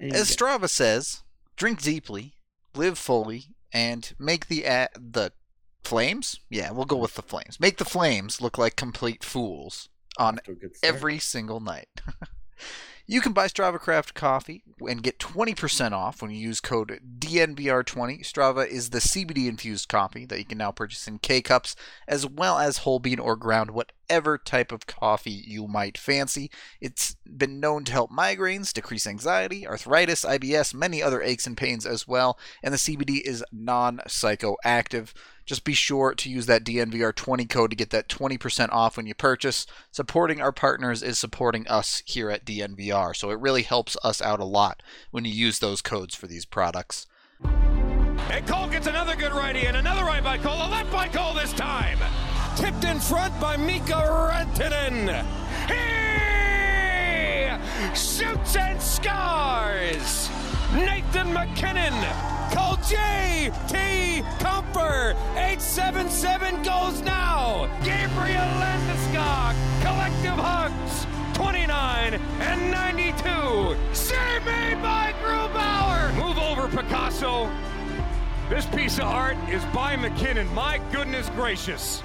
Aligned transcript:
And 0.00 0.12
As 0.14 0.30
yeah, 0.30 0.36
Strava 0.36 0.68
says, 0.68 1.22
drink 1.56 1.82
deeply, 1.82 2.34
live 2.74 2.98
fully, 2.98 3.54
and 3.72 4.12
make 4.18 4.48
the 4.48 4.64
a- 4.64 4.88
the 4.98 5.32
flames. 5.84 6.40
Yeah, 6.48 6.70
we'll 6.72 6.86
go 6.86 6.96
with 6.96 7.14
the 7.14 7.22
flames. 7.22 7.60
Make 7.60 7.76
the 7.76 7.84
flames 7.84 8.40
look 8.40 8.56
like 8.58 8.76
complete 8.76 9.22
fools 9.22 9.88
on 10.18 10.38
off 10.38 10.44
to 10.44 10.52
a 10.52 10.54
good 10.54 10.76
start. 10.76 10.94
every 10.94 11.18
single 11.18 11.60
night. 11.60 11.88
you 13.10 13.20
can 13.20 13.32
buy 13.32 13.48
Strava 13.48 13.80
Craft 13.80 14.14
coffee 14.14 14.62
and 14.78 15.02
get 15.02 15.18
20% 15.18 15.90
off 15.90 16.22
when 16.22 16.30
you 16.30 16.36
use 16.36 16.60
code 16.60 17.00
DNVR20. 17.18 18.20
Strava 18.20 18.64
is 18.64 18.90
the 18.90 19.00
CBD 19.00 19.48
infused 19.48 19.88
coffee 19.88 20.24
that 20.26 20.38
you 20.38 20.44
can 20.44 20.58
now 20.58 20.70
purchase 20.70 21.08
in 21.08 21.18
K 21.18 21.42
cups 21.42 21.74
as 22.06 22.24
well 22.24 22.60
as 22.60 22.78
whole 22.78 23.00
bean 23.00 23.18
or 23.18 23.34
ground, 23.34 23.72
whatever 23.72 24.38
type 24.38 24.70
of 24.70 24.86
coffee 24.86 25.42
you 25.44 25.66
might 25.66 25.98
fancy. 25.98 26.52
It's 26.80 27.16
been 27.26 27.58
known 27.58 27.82
to 27.86 27.92
help 27.92 28.12
migraines, 28.12 28.72
decrease 28.72 29.08
anxiety, 29.08 29.66
arthritis, 29.66 30.24
IBS, 30.24 30.72
many 30.72 31.02
other 31.02 31.20
aches 31.20 31.48
and 31.48 31.56
pains 31.56 31.84
as 31.84 32.06
well, 32.06 32.38
and 32.62 32.72
the 32.72 32.78
CBD 32.78 33.22
is 33.22 33.44
non 33.50 33.98
psychoactive. 34.06 35.12
Just 35.50 35.64
be 35.64 35.74
sure 35.74 36.14
to 36.14 36.30
use 36.30 36.46
that 36.46 36.62
DNVR20 36.62 37.50
code 37.50 37.70
to 37.70 37.76
get 37.76 37.90
that 37.90 38.08
20% 38.08 38.68
off 38.70 38.96
when 38.96 39.08
you 39.08 39.16
purchase. 39.16 39.66
Supporting 39.90 40.40
our 40.40 40.52
partners 40.52 41.02
is 41.02 41.18
supporting 41.18 41.66
us 41.66 42.04
here 42.06 42.30
at 42.30 42.44
DNVR, 42.44 43.16
so 43.16 43.30
it 43.30 43.40
really 43.40 43.64
helps 43.64 43.96
us 44.04 44.22
out 44.22 44.38
a 44.38 44.44
lot 44.44 44.80
when 45.10 45.24
you 45.24 45.32
use 45.32 45.58
those 45.58 45.82
codes 45.82 46.14
for 46.14 46.28
these 46.28 46.44
products. 46.44 47.08
And 47.42 48.46
Cole 48.46 48.68
gets 48.68 48.86
another 48.86 49.16
good 49.16 49.32
righty 49.32 49.66
and 49.66 49.76
another 49.76 50.04
right 50.04 50.22
by 50.22 50.38
Cole, 50.38 50.54
a 50.54 50.70
left 50.70 50.92
by 50.92 51.08
Cole 51.08 51.34
this 51.34 51.52
time. 51.52 51.98
Tipped 52.54 52.84
in 52.84 53.00
front 53.00 53.40
by 53.40 53.56
Mika 53.56 53.94
Rantanen. 53.94 55.26
He 55.66 55.82
shoots 57.96 58.54
and 58.54 58.80
scores. 58.80 60.30
Nathan 60.74 61.32
MacKinnon. 61.32 61.92
Cole 62.52 62.76
J.T. 62.88 64.22
Compher. 64.38 65.14
877 65.34 66.62
goes 66.62 67.00
now. 67.02 67.68
Gabriel 67.82 68.50
Landeskog. 68.62 69.54
Collective 69.82 70.38
hugs. 70.38 71.06
29 71.34 72.14
and 72.14 72.70
92. 72.70 73.76
Save 73.92 74.44
made 74.44 74.80
by 74.80 75.12
Grubauer. 75.22 76.14
Move 76.14 76.38
over, 76.38 76.68
Picasso. 76.68 77.50
This 78.48 78.66
piece 78.66 78.98
of 78.98 79.04
art 79.04 79.36
is 79.48 79.64
by 79.66 79.96
MacKinnon. 79.96 80.52
My 80.54 80.78
goodness 80.92 81.28
gracious. 81.30 82.02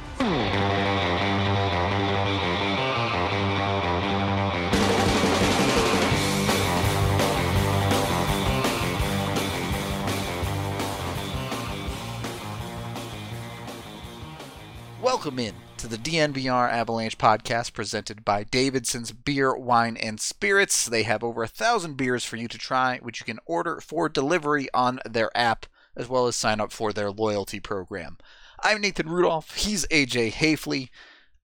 Welcome 15.26 15.40
in 15.40 15.56
to 15.78 15.88
the 15.88 15.98
DNVR 15.98 16.72
Avalanche 16.72 17.18
podcast 17.18 17.74
presented 17.74 18.24
by 18.24 18.44
Davidson's 18.44 19.12
Beer, 19.12 19.58
Wine, 19.58 19.98
and 19.98 20.20
Spirits. 20.22 20.86
They 20.86 21.02
have 21.02 21.24
over 21.24 21.42
a 21.42 21.48
thousand 21.48 21.98
beers 21.98 22.24
for 22.24 22.36
you 22.36 22.48
to 22.48 22.60
try, 22.60 23.00
which 23.00 23.22
you 23.22 23.26
can 23.26 23.40
order 23.48 23.80
for 23.82 24.08
delivery 24.08 24.68
on 24.72 25.00
their 25.04 25.36
app, 25.36 25.66
as 25.96 26.08
well 26.08 26.28
as 26.28 26.36
sign 26.36 26.62
up 26.62 26.72
for 26.72 26.94
their 26.94 27.10
loyalty 27.10 27.60
program. 27.60 28.20
I'm 28.62 28.82
Nathan 28.82 29.10
Rudolph. 29.10 29.56
He's 29.56 29.88
AJ 29.88 30.34
Haefele. 30.34 30.90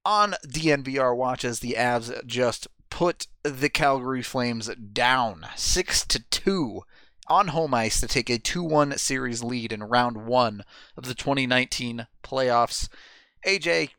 On 0.05 0.35
DNVR 0.45 1.17
Watch, 1.17 1.43
as 1.43 1.61
the 1.61 1.75
Avs 1.75 2.23
just 2.27 2.67
put 2.91 3.25
the 3.41 3.69
Calgary 3.69 4.21
Flames 4.21 4.69
down 4.75 5.47
six 5.55 6.05
to 6.05 6.19
two 6.29 6.83
on 7.27 7.47
home 7.47 7.73
ice 7.73 7.99
to 8.01 8.07
take 8.07 8.29
a 8.29 8.37
2-1 8.37 8.99
series 8.99 9.41
lead 9.41 9.73
in 9.73 9.81
round 9.81 10.27
one 10.27 10.65
of 10.95 11.05
the 11.05 11.15
2019 11.15 12.05
playoffs. 12.23 12.87
AJ, 13.45 13.89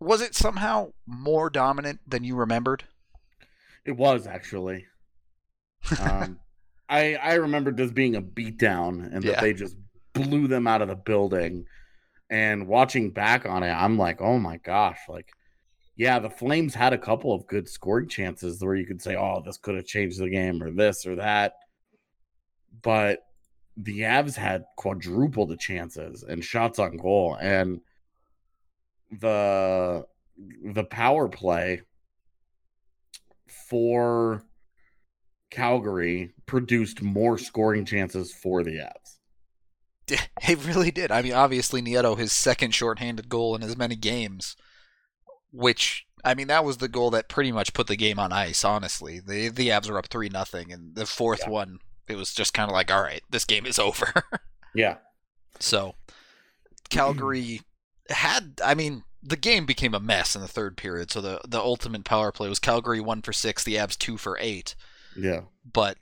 was 0.00 0.20
it 0.20 0.34
somehow 0.34 0.92
more 1.06 1.50
dominant 1.50 2.00
than 2.06 2.24
you 2.24 2.34
remembered? 2.36 2.84
It 3.84 3.92
was 3.96 4.26
actually. 4.26 4.86
Um, 6.00 6.38
I 6.88 7.14
I 7.14 7.34
remembered 7.34 7.76
this 7.76 7.90
being 7.90 8.16
a 8.16 8.22
beatdown 8.22 9.12
and 9.14 9.24
Yeah. 9.24 9.32
that 9.32 9.40
they 9.40 9.52
just 9.54 9.76
blew 10.12 10.46
them 10.46 10.66
out 10.66 10.82
of 10.82 10.88
the 10.88 10.96
building. 10.96 11.64
And 12.30 12.66
watching 12.66 13.10
back 13.10 13.44
on 13.46 13.62
it, 13.62 13.70
I'm 13.70 13.98
like, 13.98 14.20
oh 14.22 14.38
my 14.38 14.56
gosh, 14.58 14.98
like, 15.08 15.28
yeah, 15.96 16.18
the 16.18 16.30
Flames 16.30 16.74
had 16.74 16.94
a 16.94 16.98
couple 16.98 17.34
of 17.34 17.46
good 17.46 17.68
scoring 17.68 18.08
chances 18.08 18.62
where 18.62 18.74
you 18.74 18.86
could 18.86 19.02
say, 19.02 19.16
oh, 19.16 19.42
this 19.44 19.58
could 19.58 19.74
have 19.74 19.84
changed 19.84 20.18
the 20.18 20.30
game 20.30 20.62
or 20.62 20.70
this 20.70 21.04
or 21.06 21.16
that. 21.16 21.52
But 22.82 23.20
the 23.76 24.00
Avs 24.00 24.34
had 24.34 24.64
quadruple 24.76 25.46
the 25.46 25.56
chances 25.56 26.22
and 26.22 26.42
shots 26.42 26.78
on 26.78 26.96
goal. 26.96 27.36
And 27.40 27.80
the 29.20 30.06
the 30.64 30.84
power 30.84 31.28
play 31.28 31.82
for 33.68 34.42
Calgary 35.50 36.32
produced 36.46 37.02
more 37.02 37.38
scoring 37.38 37.84
chances 37.84 38.32
for 38.32 38.62
the 38.62 38.76
Avs. 38.76 39.18
It 40.48 40.66
really 40.66 40.90
did. 40.90 41.12
I 41.12 41.22
mean, 41.22 41.32
obviously, 41.34 41.80
Nieto, 41.80 42.18
his 42.18 42.32
second 42.32 42.74
shorthanded 42.74 43.28
goal 43.28 43.54
in 43.54 43.62
as 43.62 43.76
many 43.76 43.94
games, 43.94 44.56
which, 45.52 46.04
I 46.24 46.34
mean, 46.34 46.48
that 46.48 46.64
was 46.64 46.78
the 46.78 46.88
goal 46.88 47.10
that 47.10 47.28
pretty 47.28 47.52
much 47.52 47.72
put 47.72 47.86
the 47.86 47.96
game 47.96 48.18
on 48.18 48.32
ice, 48.32 48.64
honestly. 48.64 49.20
The, 49.20 49.48
the 49.48 49.68
Avs 49.68 49.88
were 49.88 49.98
up 49.98 50.08
3 50.08 50.28
nothing, 50.28 50.72
and 50.72 50.94
the 50.96 51.06
fourth 51.06 51.42
Yeah. 51.44 51.50
one, 51.50 51.78
it 52.08 52.16
was 52.16 52.34
just 52.34 52.52
kind 52.52 52.68
of 52.68 52.74
like, 52.74 52.90
all 52.90 53.00
right, 53.02 53.22
this 53.30 53.44
game 53.44 53.66
is 53.66 53.78
over. 53.78 54.12
Yeah. 54.74 54.96
So 55.60 55.94
Calgary 56.90 57.60
had 58.10 58.60
I 58.64 58.74
mean 58.74 59.04
the 59.22 59.36
game 59.36 59.66
became 59.66 59.94
a 59.94 60.00
mess 60.00 60.34
in 60.34 60.42
the 60.42 60.48
third 60.48 60.76
period. 60.76 61.10
So 61.10 61.20
the 61.20 61.40
the 61.46 61.60
ultimate 61.60 62.04
power 62.04 62.32
play 62.32 62.48
was 62.48 62.58
Calgary 62.58 63.00
1 63.00 63.22
for 63.22 63.32
6, 63.32 63.64
the 63.64 63.76
Avs 63.76 63.96
2 63.96 64.16
for 64.16 64.36
8. 64.40 64.74
Yeah. 65.16 65.42
But 65.70 65.96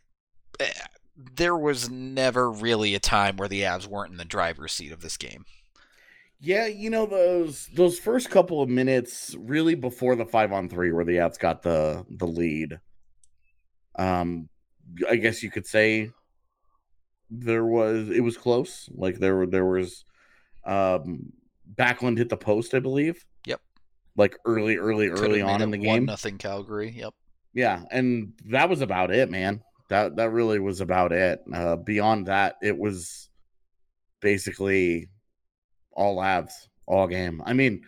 eh, 0.59 0.71
there 1.17 1.57
was 1.57 1.91
never 1.91 2.51
really 2.51 2.95
a 2.95 3.01
time 3.01 3.37
where 3.37 3.49
the 3.49 3.63
Avs 3.63 3.87
weren't 3.87 4.13
in 4.13 4.19
the 4.19 4.25
driver's 4.25 4.73
seat 4.73 4.93
of 4.93 5.03
this 5.03 5.17
game. 5.17 5.45
Yeah, 6.43 6.67
you 6.67 6.89
know 6.89 7.05
those 7.05 7.69
those 7.75 7.99
first 7.99 8.31
couple 8.31 8.63
of 8.63 8.69
minutes, 8.71 9.37
really 9.39 9.75
before 9.75 10.17
the 10.17 10.25
five 10.25 10.53
on 10.53 10.71
three, 10.71 10.91
where 10.91 11.05
the 11.05 11.17
Avs 11.17 11.39
got 11.39 11.63
the 11.63 12.07
the 12.09 12.27
lead. 12.27 12.81
Um, 13.99 14.49
I 15.09 15.17
guess 15.17 15.43
you 15.43 15.51
could 15.51 15.67
say 15.67 16.11
there 17.29 17.67
was 17.67 18.09
it 18.09 18.21
was 18.21 18.39
close. 18.39 18.89
Like 18.95 19.19
there 19.19 19.37
were 19.37 19.47
there 19.47 19.67
was, 19.67 20.07
um, 20.65 21.35
Backlund 21.75 22.19
hit 22.19 22.29
the 22.29 22.37
post, 22.37 22.75
I 22.75 22.81
believe. 22.81 23.25
Yep. 23.47 23.61
Like 24.17 24.37
early, 24.45 24.77
early, 24.77 25.09
Could've 25.09 25.25
early 25.25 25.43
on 25.43 25.63
in 25.63 25.71
the 25.71 25.79
1 25.79 25.85
game. 25.85 26.05
nothing 26.05 26.39
Calgary. 26.39 26.91
Yep. 26.91 27.15
Yeah, 27.53 27.83
and 27.91 28.33
that 28.47 28.69
was 28.69 28.81
about 28.81 29.11
it, 29.11 29.31
man. 29.31 29.63
That 29.89 30.17
that 30.17 30.31
really 30.31 30.61
was 30.61 30.81
about 30.81 31.13
it. 31.13 31.41
Uh, 31.53 31.77
beyond 31.77 32.27
that, 32.27 32.57
it 32.63 32.79
was 32.79 33.29
basically 34.21 35.09
all 35.93 36.19
Avs 36.19 36.53
all 36.87 37.09
game. 37.09 37.43
I 37.45 37.55
mean, 37.55 37.83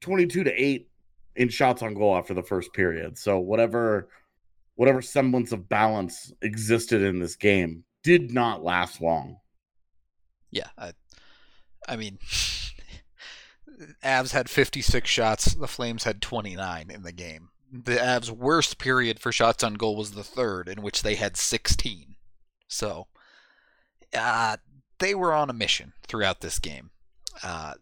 twenty-two 0.00 0.44
to 0.44 0.62
eight 0.62 0.88
in 1.36 1.50
shots 1.50 1.82
on 1.82 1.94
goal 1.94 2.16
after 2.16 2.32
the 2.32 2.42
first 2.42 2.72
period. 2.72 3.18
So 3.18 3.38
whatever 3.38 4.08
whatever 4.76 5.02
semblance 5.02 5.52
of 5.52 5.68
balance 5.68 6.32
existed 6.40 7.02
in 7.02 7.18
this 7.18 7.36
game 7.36 7.84
did 8.02 8.32
not 8.32 8.64
last 8.64 9.02
long. 9.02 9.36
Yeah, 10.50 10.68
I, 10.78 10.92
I 11.86 11.96
mean, 11.96 12.18
Avs 14.02 14.32
had 14.32 14.50
56 14.50 15.08
shots. 15.08 15.54
The 15.54 15.68
Flames 15.68 16.04
had 16.04 16.20
29 16.22 16.90
in 16.90 17.02
the 17.02 17.12
game. 17.12 17.50
The 17.72 17.96
Avs' 17.96 18.30
worst 18.30 18.78
period 18.78 19.20
for 19.20 19.32
shots 19.32 19.62
on 19.62 19.74
goal 19.74 19.96
was 19.96 20.12
the 20.12 20.24
third, 20.24 20.68
in 20.68 20.82
which 20.82 21.02
they 21.02 21.14
had 21.14 21.36
16. 21.36 22.16
So, 22.68 23.06
uh, 24.16 24.56
they 24.98 25.14
were 25.14 25.32
on 25.32 25.50
a 25.50 25.54
mission 25.54 25.92
throughout 26.06 26.40
this 26.40 26.58
game. 26.58 26.90
Uh, 27.42 27.74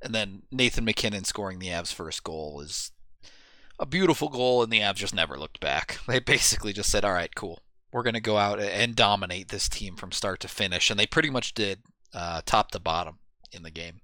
and 0.00 0.14
then 0.14 0.42
Nathan 0.50 0.84
MacKinnon 0.84 1.24
scoring 1.24 1.58
the 1.58 1.68
Avs' 1.68 1.92
first 1.92 2.22
goal 2.22 2.60
is 2.60 2.92
a 3.78 3.86
beautiful 3.86 4.28
goal, 4.28 4.62
and 4.62 4.72
the 4.72 4.80
Avs 4.80 4.96
just 4.96 5.14
never 5.14 5.38
looked 5.38 5.60
back. 5.60 5.98
They 6.08 6.20
basically 6.20 6.72
just 6.72 6.90
said, 6.90 7.04
"All 7.04 7.12
right, 7.12 7.34
cool, 7.34 7.60
we're 7.92 8.02
going 8.02 8.14
to 8.14 8.20
go 8.20 8.36
out 8.38 8.60
and 8.60 8.96
dominate 8.96 9.48
this 9.48 9.68
team 9.68 9.96
from 9.96 10.12
start 10.12 10.40
to 10.40 10.48
finish," 10.48 10.90
and 10.90 10.98
they 10.98 11.06
pretty 11.06 11.30
much 11.30 11.54
did, 11.54 11.80
uh, 12.14 12.40
top 12.46 12.70
to 12.72 12.80
bottom 12.80 13.18
in 13.52 13.62
the 13.62 13.70
game. 13.70 14.00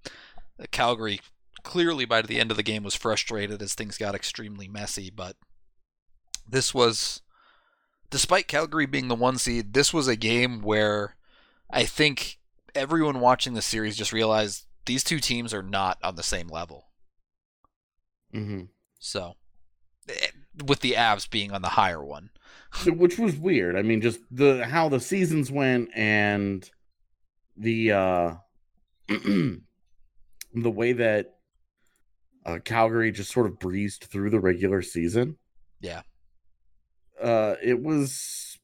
Calgary 0.71 1.21
clearly 1.63 2.05
by 2.05 2.23
the 2.23 2.39
end 2.39 2.51
of 2.51 2.57
the 2.57 2.63
game 2.63 2.85
was 2.85 2.95
frustrated 2.95 3.61
as 3.61 3.75
things 3.75 3.99
got 3.99 4.15
extremely 4.15 4.69
messy, 4.69 5.11
but 5.11 5.37
this 6.49 6.73
was, 6.73 7.23
despite 8.11 8.47
Calgary 8.47 8.87
being 8.87 9.09
the 9.09 9.15
one 9.15 9.39
seed, 9.39 9.73
this 9.73 9.93
was 9.93 10.07
a 10.07 10.15
game 10.15 10.61
where 10.61 11.17
I 11.71 11.85
think 11.85 12.39
everyone 12.75 13.21
watching 13.21 13.55
the 13.55 13.63
series 13.63 13.97
just 13.97 14.13
realized 14.13 14.67
these 14.87 15.03
two 15.03 15.19
teams 15.19 15.55
are 15.55 15.63
not 15.63 15.99
on 16.03 16.17
the 16.17 16.23
same 16.23 16.49
level. 16.49 16.89
Mm-hmm. 18.33 18.65
So, 18.99 19.35
eh, 20.09 20.29
with 20.67 20.81
the 20.81 20.93
Avs 20.93 21.29
being 21.29 21.51
on 21.51 21.63
the 21.63 21.71
higher 21.71 22.05
one. 22.05 22.31
which 22.87 23.19
was 23.19 23.37
weird. 23.37 23.77
I 23.77 23.83
mean, 23.83 24.01
just 24.01 24.21
the 24.31 24.67
how 24.67 24.89
the 24.89 25.01
seasons 25.01 25.51
went 25.51 25.91
and 25.95 26.69
the 27.57 27.93
uh 27.93 28.35
the 30.63 30.71
way 30.71 30.93
that 30.93 31.35
uh, 32.47 32.59
Calgary 32.65 33.11
just 33.11 33.33
sort 33.33 33.47
of 33.47 33.59
breezed 33.59 34.05
through 34.05 34.31
the 34.31 34.41
regular 34.41 34.83
season. 34.83 35.37
Yeah. 35.81 36.03
Uh 37.23 37.55
it 37.63 37.81
was 37.81 38.59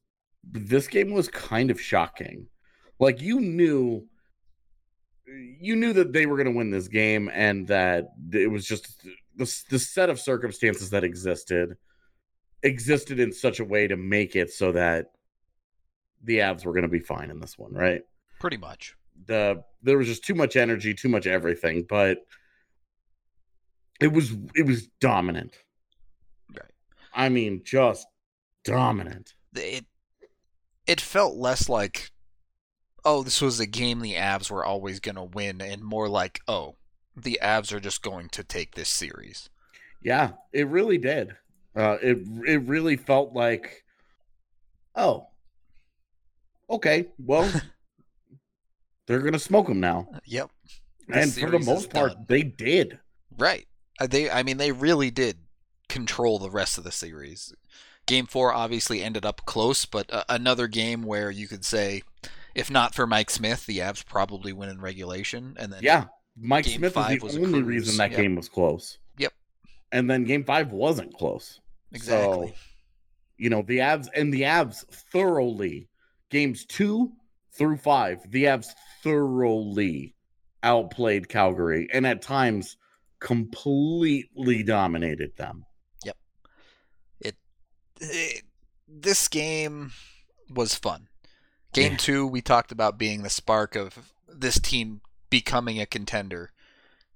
this 0.44 0.88
game 0.88 1.12
was 1.12 1.28
kind 1.28 1.70
of 1.70 1.80
shocking. 1.80 2.46
Like 2.98 3.20
you 3.20 3.40
knew 3.40 4.06
you 5.60 5.76
knew 5.76 5.92
that 5.92 6.12
they 6.12 6.26
were 6.26 6.36
going 6.36 6.52
to 6.52 6.56
win 6.56 6.70
this 6.70 6.88
game 6.88 7.30
and 7.32 7.68
that 7.68 8.08
it 8.32 8.50
was 8.50 8.66
just 8.66 9.02
the, 9.36 9.62
the 9.70 9.78
set 9.78 10.10
of 10.10 10.18
circumstances 10.18 10.90
that 10.90 11.04
existed 11.04 11.76
existed 12.62 13.20
in 13.20 13.32
such 13.32 13.60
a 13.60 13.64
way 13.64 13.86
to 13.86 13.96
make 13.96 14.36
it 14.36 14.50
so 14.50 14.72
that 14.72 15.12
the 16.22 16.38
Avs 16.38 16.64
were 16.64 16.72
going 16.72 16.82
to 16.82 16.88
be 16.88 16.98
fine 17.00 17.30
in 17.30 17.40
this 17.40 17.58
one, 17.58 17.72
right? 17.72 18.02
Pretty 18.38 18.58
much. 18.58 18.96
The 19.26 19.64
there 19.82 19.98
was 19.98 20.06
just 20.06 20.24
too 20.24 20.34
much 20.34 20.56
energy, 20.56 20.94
too 20.94 21.08
much 21.08 21.26
everything, 21.26 21.86
but 21.88 22.18
it 24.00 24.12
was 24.12 24.32
it 24.54 24.66
was 24.66 24.86
dominant. 25.00 25.56
Right. 26.54 26.72
I 27.14 27.28
mean, 27.28 27.62
just 27.64 28.06
dominant. 28.64 29.34
It 29.54 29.86
it 30.86 31.00
felt 31.00 31.36
less 31.36 31.68
like 31.68 32.10
oh, 33.04 33.22
this 33.22 33.40
was 33.40 33.60
a 33.60 33.66
game 33.66 34.00
the 34.00 34.14
Avs 34.14 34.50
were 34.50 34.64
always 34.64 35.00
going 35.00 35.16
to 35.16 35.24
win 35.24 35.60
and 35.60 35.82
more 35.82 36.08
like, 36.08 36.40
oh, 36.46 36.76
the 37.16 37.38
Avs 37.42 37.72
are 37.72 37.80
just 37.80 38.02
going 38.02 38.28
to 38.30 38.44
take 38.44 38.74
this 38.74 38.88
series. 38.88 39.48
Yeah, 40.02 40.32
it 40.52 40.66
really 40.68 40.98
did. 40.98 41.36
Uh, 41.76 41.98
it 42.02 42.18
it 42.46 42.62
really 42.62 42.96
felt 42.96 43.32
like, 43.32 43.84
oh, 44.96 45.28
okay, 46.68 47.08
well, 47.18 47.50
they're 49.10 49.20
gonna 49.20 49.40
smoke 49.40 49.66
them 49.66 49.80
now. 49.80 50.08
Yep. 50.24 50.50
and 51.12 51.34
for 51.34 51.50
the 51.50 51.58
most 51.58 51.90
part, 51.90 52.12
done. 52.12 52.26
they 52.28 52.42
did. 52.44 53.00
Right. 53.36 53.66
Uh, 53.98 54.06
they, 54.06 54.30
I 54.30 54.44
mean, 54.44 54.56
they 54.56 54.70
really 54.70 55.10
did 55.10 55.38
control 55.88 56.38
the 56.38 56.48
rest 56.48 56.78
of 56.78 56.84
the 56.84 56.92
series. 56.92 57.52
Game 58.06 58.26
four 58.26 58.52
obviously 58.52 59.02
ended 59.02 59.26
up 59.26 59.44
close, 59.46 59.84
but 59.84 60.12
uh, 60.12 60.22
another 60.28 60.68
game 60.68 61.02
where 61.02 61.28
you 61.28 61.48
could 61.48 61.64
say, 61.64 62.02
if 62.54 62.70
not 62.70 62.94
for 62.94 63.04
Mike 63.04 63.30
Smith, 63.30 63.66
the 63.66 63.78
Avs 63.78 64.06
probably 64.06 64.52
win 64.52 64.68
in 64.68 64.80
regulation. 64.80 65.56
And 65.58 65.72
then 65.72 65.80
yeah, 65.82 66.04
Mike 66.38 66.66
Smith 66.66 66.96
is 66.96 67.06
the 67.06 67.18
was 67.20 67.36
only 67.36 67.62
reason 67.62 67.96
that 67.96 68.12
yep. 68.12 68.20
game 68.20 68.36
was 68.36 68.48
close. 68.48 68.98
Yep. 69.18 69.32
And 69.90 70.08
then 70.08 70.22
game 70.22 70.44
five 70.44 70.70
wasn't 70.70 71.14
close. 71.14 71.60
Exactly. 71.90 72.48
So, 72.48 72.54
you 73.38 73.50
know, 73.50 73.62
the 73.62 73.78
Avs 73.78 74.06
and 74.14 74.32
the 74.32 74.42
Avs 74.42 74.86
thoroughly 75.12 75.88
games 76.30 76.64
two 76.64 77.12
through 77.52 77.78
five, 77.78 78.18
the 78.30 78.44
Avs 78.44 78.68
thoroughly 79.02 80.14
outplayed 80.62 81.28
Calgary 81.28 81.88
and 81.92 82.06
at 82.06 82.22
times 82.22 82.76
completely 83.18 84.62
dominated 84.62 85.36
them. 85.36 85.64
Yep. 86.04 86.16
It, 87.20 87.36
it 88.00 88.42
this 88.88 89.28
game 89.28 89.92
was 90.48 90.74
fun. 90.74 91.08
Game 91.72 91.92
yeah. 91.92 91.98
two, 91.98 92.26
we 92.26 92.40
talked 92.40 92.72
about 92.72 92.98
being 92.98 93.22
the 93.22 93.30
spark 93.30 93.76
of 93.76 94.12
this 94.28 94.58
team 94.58 95.00
becoming 95.28 95.80
a 95.80 95.86
contender. 95.86 96.50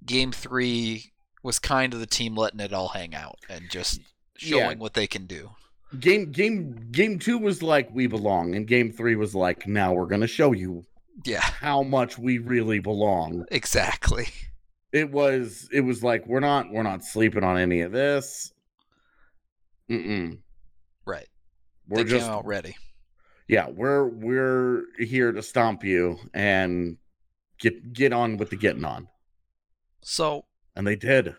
Game 0.07 0.31
three 0.31 1.13
was 1.43 1.59
kind 1.59 1.93
of 1.93 2.01
the 2.01 2.07
team 2.07 2.37
letting 2.37 2.61
it 2.61 2.73
all 2.73 2.89
hang 2.89 3.15
out 3.15 3.39
and 3.49 3.71
just 3.71 4.01
showing 4.37 4.63
yeah. 4.63 4.75
what 4.77 4.95
they 4.95 5.07
can 5.07 5.27
do. 5.27 5.51
Game 6.01 6.31
game 6.31 6.89
game 6.91 7.19
two 7.19 7.39
was 7.39 7.63
like 7.63 7.89
we 7.93 8.07
belong, 8.07 8.55
and 8.55 8.67
game 8.67 8.93
three 8.93 9.17
was 9.17 9.35
like 9.35 9.67
now 9.67 9.93
we're 9.93 10.07
gonna 10.07 10.27
show 10.27 10.53
you 10.53 10.85
yeah 11.25 11.41
how 11.41 11.83
much 11.83 12.19
we 12.19 12.39
really 12.39 12.79
belong. 12.79 13.45
Exactly. 13.51 14.29
It 14.93 15.11
was 15.11 15.69
it 15.73 15.81
was 15.81 16.03
like 16.03 16.27
we're 16.27 16.41
not 16.41 16.71
we're 16.71 16.83
not 16.83 17.05
sleeping 17.05 17.45
on 17.45 17.59
any 17.59 17.81
of 17.81 17.93
this. 17.93 18.53
Mm-mm. 19.91 20.39
Right. 21.07 21.29
We're 21.89 22.05
they 22.05 22.11
just 22.11 22.29
out 22.29 22.47
ready. 22.47 22.77
Yeah, 23.49 23.69
we're 23.69 24.07
we're 24.09 24.85
here 24.99 25.33
to 25.33 25.43
stomp 25.43 25.85
you 25.85 26.19
and 26.33 26.97
get 27.59 27.93
get 27.93 28.13
on 28.13 28.37
with 28.37 28.51
the 28.51 28.57
getting 28.57 28.85
on. 28.85 29.09
So 30.03 30.45
and 30.77 30.87
they 30.87 30.97
did. 30.97 31.35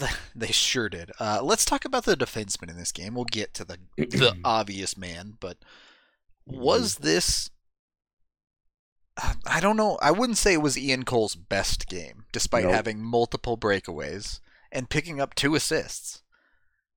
They 0.34 0.48
sure 0.48 0.88
did. 0.88 1.12
Uh, 1.20 1.40
let's 1.42 1.64
talk 1.64 1.84
about 1.84 2.04
the 2.04 2.16
defenseman 2.16 2.70
in 2.70 2.76
this 2.76 2.92
game. 2.92 3.14
We'll 3.14 3.24
get 3.24 3.54
to 3.54 3.64
the 3.64 3.78
the 3.96 4.36
obvious 4.44 4.96
man, 4.96 5.34
but 5.40 5.58
was 6.46 6.96
mm-hmm. 6.96 7.04
this? 7.04 7.50
I 9.46 9.60
don't 9.60 9.76
know. 9.76 9.96
I 10.02 10.10
wouldn't 10.10 10.38
say 10.38 10.54
it 10.54 10.62
was 10.62 10.76
Ian 10.76 11.04
Cole's 11.04 11.36
best 11.36 11.88
game, 11.88 12.24
despite 12.32 12.64
nope. 12.64 12.74
having 12.74 13.00
multiple 13.00 13.56
breakaways 13.56 14.40
and 14.72 14.90
picking 14.90 15.20
up 15.20 15.36
two 15.36 15.54
assists. 15.54 16.22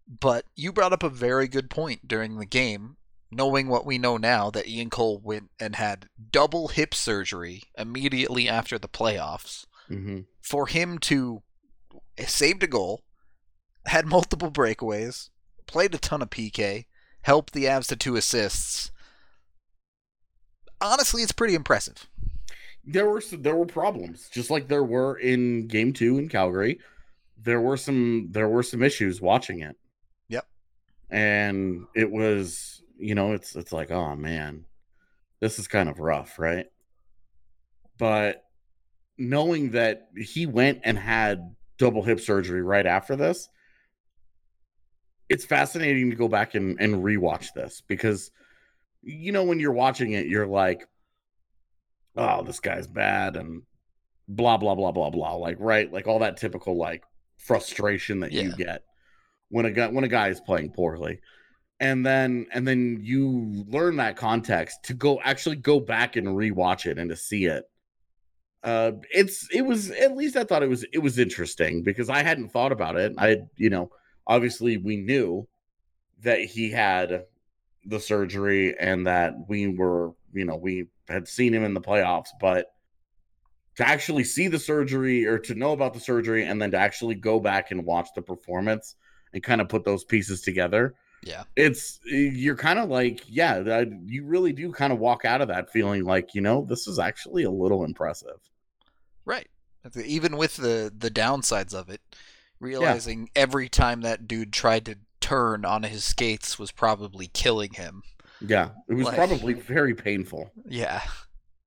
But 0.08 0.46
you 0.56 0.72
brought 0.72 0.94
up 0.94 1.04
a 1.04 1.10
very 1.10 1.48
good 1.48 1.70
point 1.70 2.08
during 2.08 2.40
the 2.40 2.46
game, 2.46 2.98
knowing 3.30 3.68
what 3.68 3.86
we 3.86 4.00
know 4.00 4.18
now 4.18 4.50
that 4.50 4.68
Ian 4.68 4.90
Cole 4.90 5.22
went 5.24 5.52
and 5.60 5.76
had 5.76 6.10
double 6.32 6.70
hip 6.70 6.96
surgery 6.96 7.64
immediately 7.78 8.50
after 8.50 8.80
the 8.80 8.88
playoffs. 8.88 9.66
Mm-hmm. 9.90 10.22
For 10.42 10.68
him 10.68 10.98
to 11.00 11.44
saved 12.26 12.64
a 12.64 12.68
goal, 12.68 13.04
had 13.86 14.06
multiple 14.06 14.52
breakaways, 14.52 15.30
played 15.66 15.94
a 15.94 15.98
ton 15.98 16.22
of 16.22 16.30
PK, 16.30 16.86
helped 17.22 17.54
the 17.54 17.66
Avs 17.66 17.88
to 17.88 17.96
two 17.96 18.16
assists. 18.16 18.92
Honestly, 20.80 21.22
it's 21.22 21.32
pretty 21.32 21.56
impressive. 21.56 22.08
There 22.86 23.10
were 23.10 23.22
there 23.32 23.56
were 23.56 23.66
problems, 23.66 24.30
just 24.32 24.50
like 24.50 24.68
there 24.68 24.84
were 24.84 25.18
in 25.18 25.68
Game 25.68 25.92
Two 25.92 26.18
in 26.18 26.30
Calgary. 26.30 26.80
There 27.42 27.60
were 27.60 27.78
some 27.78 28.30
there 28.32 28.48
were 28.48 28.64
some 28.64 28.82
issues 28.82 29.22
watching 29.22 29.60
it. 29.60 29.76
Yep. 30.30 30.46
And 31.10 31.88
it 31.96 32.10
was, 32.10 32.82
you 32.98 33.14
know, 33.14 33.34
it's 33.34 33.56
it's 33.56 33.74
like, 33.74 33.92
oh 33.92 34.16
man, 34.16 34.66
this 35.42 35.60
is 35.60 35.68
kind 35.68 35.90
of 35.90 36.00
rough, 36.00 36.40
right? 36.40 36.68
But 37.98 38.44
knowing 39.18 39.72
that 39.72 40.10
he 40.16 40.46
went 40.46 40.82
and 40.84 40.98
had 40.98 41.56
double 41.78 42.04
hip 42.04 42.20
surgery 42.20 42.62
right 42.62 42.86
after 42.86 43.16
this. 43.16 43.50
It's 45.30 45.46
fascinating 45.46 46.10
to 46.10 46.16
go 46.16 46.28
back 46.28 46.56
and, 46.56 46.80
and 46.80 47.04
rewatch 47.04 47.48
this 47.54 47.82
because, 47.88 48.32
you 49.02 49.32
know, 49.32 49.44
when 49.44 49.60
you're 49.60 49.74
watching 49.74 50.14
it, 50.14 50.28
you're 50.28 50.48
like, 50.48 50.88
oh, 52.16 52.44
this 52.44 52.60
guy's 52.60 52.88
bad 52.88 53.36
and 53.36 53.64
blah, 54.28 54.58
blah, 54.58 54.76
blah, 54.76 54.92
blah, 54.92 55.10
blah. 55.10 55.34
Like, 55.34 55.58
right? 55.60 55.92
Like 55.92 56.08
all 56.08 56.20
that 56.20 56.38
typical 56.38 56.78
like 56.78 57.04
frustration 57.38 58.22
that 58.22 58.32
yeah. 58.32 58.44
you 58.44 58.56
get 58.56 58.84
when 59.50 59.66
a 59.66 59.72
guy 59.72 59.88
when 59.88 60.04
a 60.04 60.10
guy 60.10 60.30
is 60.30 60.42
playing 60.42 60.72
poorly 60.72 61.20
and 61.80 62.06
then 62.06 62.48
and 62.54 62.68
then 62.68 63.00
you 63.02 63.66
learn 63.70 63.98
that 63.98 64.18
context 64.18 64.84
to 64.84 64.94
go 64.94 65.20
actually 65.24 65.56
go 65.56 65.80
back 65.80 66.16
and 66.16 66.28
rewatch 66.28 66.86
it 66.86 66.98
and 66.98 67.10
to 67.10 67.16
see 67.16 67.46
it 67.46 67.64
uh 68.68 68.92
it's 69.12 69.48
it 69.54 69.62
was 69.62 69.92
at 69.92 70.18
least 70.18 70.36
i 70.36 70.44
thought 70.44 70.62
it 70.62 70.70
was 70.70 70.86
it 70.92 71.00
was 71.00 71.18
interesting 71.18 71.84
because 71.84 72.10
i 72.10 72.22
hadn't 72.22 72.50
thought 72.50 72.74
about 72.74 72.98
it. 72.98 73.14
I 73.18 73.38
you 73.56 73.70
know 73.70 73.90
obviously 74.28 74.76
we 74.76 74.98
knew 74.98 75.48
that 76.22 76.42
he 76.42 76.72
had 76.72 77.24
the 77.86 78.00
surgery 78.00 78.78
and 78.78 79.08
that 79.08 79.34
we 79.48 79.70
were 79.70 80.12
you 80.34 80.44
know 80.44 80.58
we 80.58 80.88
had 81.08 81.30
seen 81.30 81.54
him 81.54 81.64
in 81.64 81.74
the 81.74 81.82
playoffs 81.82 82.28
but 82.42 82.68
to 83.78 83.88
actually 83.88 84.26
see 84.26 84.50
the 84.50 84.60
surgery 84.60 85.26
or 85.26 85.40
to 85.40 85.56
know 85.56 85.72
about 85.72 85.94
the 85.94 86.00
surgery 86.00 86.44
and 86.44 86.62
then 86.62 86.72
to 86.72 86.78
actually 86.78 87.16
go 87.16 87.40
back 87.40 87.72
and 87.72 87.86
watch 87.86 88.10
the 88.16 88.22
performance 88.22 88.96
and 89.34 89.44
kind 89.44 89.62
of 89.62 89.70
put 89.70 89.86
those 89.86 90.04
pieces 90.04 90.42
together 90.42 90.94
yeah. 91.24 91.44
it's 91.56 92.02
you're 92.04 92.58
kind 92.58 92.80
of 92.80 92.90
like 92.90 93.22
yeah 93.30 93.84
you 94.06 94.26
really 94.26 94.52
do 94.52 94.74
kind 94.74 94.92
of 94.92 95.00
walk 95.00 95.24
out 95.24 95.40
of 95.40 95.48
that 95.48 95.72
feeling 95.72 96.04
like 96.04 96.36
you 96.36 96.42
know 96.42 96.66
this 96.68 96.86
is 96.86 97.00
actually 97.00 97.44
a 97.44 97.52
little 97.52 97.86
impressive 97.86 98.40
right 99.28 99.48
even 100.04 100.36
with 100.36 100.58
the 100.58 100.92
the 100.98 101.12
downsides 101.12 101.74
of 101.74 101.90
it 101.90 102.02
realizing 102.60 103.22
yeah. 103.22 103.42
every 103.42 103.70
time 103.70 104.02
that 104.02 104.28
dude 104.28 104.52
tried 104.52 104.86
to 104.86 104.98
turn 105.22 105.64
on 105.64 105.84
his 105.84 106.04
skates 106.04 106.58
was 106.58 106.72
probably 106.72 107.28
killing 107.28 107.74
him 107.74 108.02
yeah 108.42 108.70
it 108.90 108.96
was 108.96 109.06
like, 109.06 109.16
probably 109.16 109.54
very 109.54 109.94
painful 109.94 110.52
yeah 110.68 111.02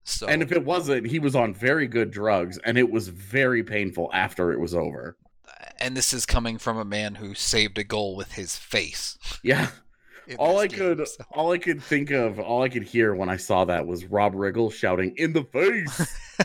so 0.02 0.26
and 0.26 0.42
if 0.42 0.50
it 0.50 0.64
wasn't 0.64 1.06
he 1.06 1.18
was 1.18 1.36
on 1.36 1.54
very 1.54 1.86
good 1.86 2.10
drugs 2.10 2.58
and 2.64 2.76
it 2.76 2.90
was 2.90 3.08
very 3.08 3.62
painful 3.62 4.10
after 4.12 4.52
it 4.52 4.58
was 4.58 4.74
over 4.74 5.16
and 5.80 5.96
this 5.96 6.12
is 6.12 6.26
coming 6.26 6.58
from 6.58 6.76
a 6.78 6.84
man 6.84 7.16
who 7.16 7.34
saved 7.34 7.78
a 7.78 7.84
goal 7.84 8.16
with 8.16 8.32
his 8.32 8.56
face. 8.56 9.18
Yeah. 9.42 9.68
all 10.38 10.60
I 10.60 10.66
game, 10.66 10.78
could 10.78 11.08
so. 11.08 11.24
all 11.32 11.52
I 11.52 11.58
could 11.58 11.82
think 11.82 12.10
of, 12.10 12.38
all 12.38 12.62
I 12.62 12.68
could 12.68 12.84
hear 12.84 13.14
when 13.14 13.28
I 13.28 13.36
saw 13.36 13.64
that 13.64 13.86
was 13.86 14.04
Rob 14.04 14.34
Riggle 14.34 14.72
shouting 14.72 15.14
in 15.16 15.32
the 15.32 15.44
face. 15.44 16.16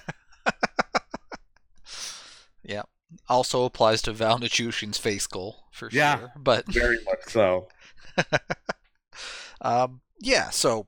yeah. 2.65 2.83
Also 3.29 3.63
applies 3.63 4.01
to 4.03 4.13
Val 4.13 4.39
Nichushkin's 4.39 4.97
face 4.97 5.27
goal 5.27 5.65
for 5.71 5.89
yeah, 5.91 6.19
sure. 6.19 6.31
But 6.35 6.65
very 6.73 6.97
much 7.05 7.23
so. 7.27 7.67
Um, 9.61 10.01
yeah, 10.21 10.51
so 10.51 10.87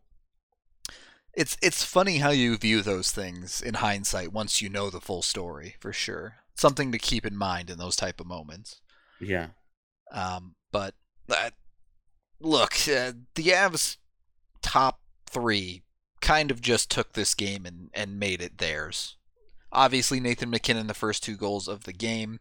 it's 1.34 1.58
it's 1.62 1.84
funny 1.84 2.18
how 2.18 2.30
you 2.30 2.58
view 2.58 2.82
those 2.82 3.12
things 3.12 3.62
in 3.62 3.76
hindsight 3.76 4.32
once 4.32 4.62
you 4.62 4.70
know 4.70 4.90
the 4.90 5.02
full 5.02 5.22
story 5.22 5.76
for 5.80 5.92
sure. 5.92 6.38
Something 6.56 6.92
to 6.92 7.00
keep 7.00 7.26
in 7.26 7.36
mind 7.36 7.70
in 7.70 7.78
those 7.78 7.96
type 7.96 8.20
of 8.20 8.28
moments. 8.28 8.82
Yeah. 9.20 9.48
Um, 10.12 10.56
but 10.72 10.96
uh, 11.30 11.52
look, 12.40 12.74
uh, 12.88 13.14
the 13.36 13.50
Avs 13.50 13.98
top 14.62 15.00
three 15.28 15.84
kind 16.22 16.50
of 16.50 16.62
just 16.62 16.90
took 16.90 17.14
this 17.14 17.34
game 17.34 17.66
and, 17.66 17.90
and 17.94 18.20
made 18.20 18.42
it 18.42 18.58
theirs. 18.58 19.18
Obviously, 19.72 20.20
Nathan 20.20 20.50
MacKinnon, 20.50 20.88
the 20.88 20.94
first 20.94 21.24
two 21.24 21.36
goals 21.36 21.68
of 21.68 21.84
the 21.84 21.94
game. 21.94 22.40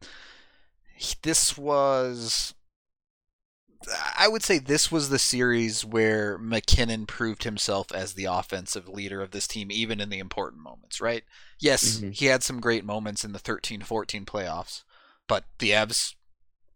This 1.23 1.59
was. 1.59 2.54
I 4.18 4.26
would 4.26 4.42
say 4.42 4.59
this 4.59 4.90
was 4.90 5.11
the 5.11 5.18
series 5.18 5.85
where 5.85 6.38
MacKinnon 6.38 7.06
proved 7.06 7.45
himself 7.45 7.92
as 7.92 8.14
the 8.14 8.25
offensive 8.25 8.88
leader 8.88 9.21
of 9.23 9.30
this 9.30 9.47
team, 9.47 9.71
even 9.71 10.00
in 10.00 10.09
the 10.09 10.18
important 10.18 10.62
moments, 10.62 11.00
right? 11.00 11.23
Yes, 11.61 11.99
Mhm. 11.99 12.12
he 12.14 12.26
had 12.26 12.42
some 12.42 12.61
great 12.61 12.85
moments 12.85 13.23
in 13.23 13.33
the 13.33 13.38
13 13.38 13.83
14 13.83 14.25
playoffs, 14.25 14.83
but 15.28 15.45
the 15.59 15.71
Avs 15.71 16.14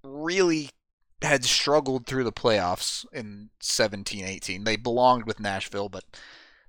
really 0.05 0.71
had 1.23 1.45
struggled 1.45 2.07
through 2.07 2.25
the 2.25 2.33
playoffs 2.33 3.05
in 3.13 3.51
17 3.61 4.25
18. 4.25 4.65
They 4.65 4.77
belonged 4.77 5.27
with 5.27 5.41
Nashville, 5.41 5.89
but 5.89 6.05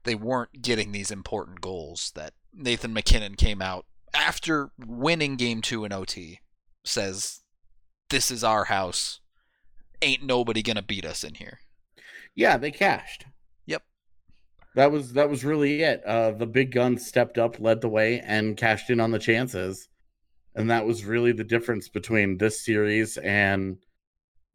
they 0.03 0.15
weren't 0.15 0.61
getting 0.61 0.91
these 0.91 1.11
important 1.11 1.61
goals 1.61 2.11
that 2.15 2.33
Nathan 2.53 2.93
MacKinnon 2.93 3.35
came 3.35 3.61
out 3.61 3.85
after 4.13 4.71
winning 4.77 5.35
game 5.35 5.61
two 5.61 5.85
in 5.85 5.91
OT, 5.91 6.39
says, 6.83 7.41
This 8.09 8.31
is 8.31 8.43
our 8.43 8.65
house. 8.65 9.19
Ain't 10.01 10.23
nobody 10.23 10.61
gonna 10.61 10.81
beat 10.81 11.05
us 11.05 11.23
in 11.23 11.35
here. 11.35 11.59
Yeah, 12.35 12.57
they 12.57 12.71
cashed. 12.71 13.25
Yep. 13.65 13.83
That 14.75 14.91
was 14.91 15.13
that 15.13 15.29
was 15.29 15.45
really 15.45 15.81
it. 15.81 16.03
Uh 16.05 16.31
the 16.31 16.47
big 16.47 16.71
guns 16.71 17.05
stepped 17.05 17.37
up, 17.37 17.59
led 17.59 17.81
the 17.81 17.89
way, 17.89 18.19
and 18.21 18.57
cashed 18.57 18.89
in 18.89 18.99
on 18.99 19.11
the 19.11 19.19
chances. 19.19 19.87
And 20.55 20.69
that 20.69 20.85
was 20.85 21.05
really 21.05 21.31
the 21.31 21.43
difference 21.43 21.87
between 21.87 22.37
this 22.37 22.65
series 22.65 23.17
and 23.17 23.77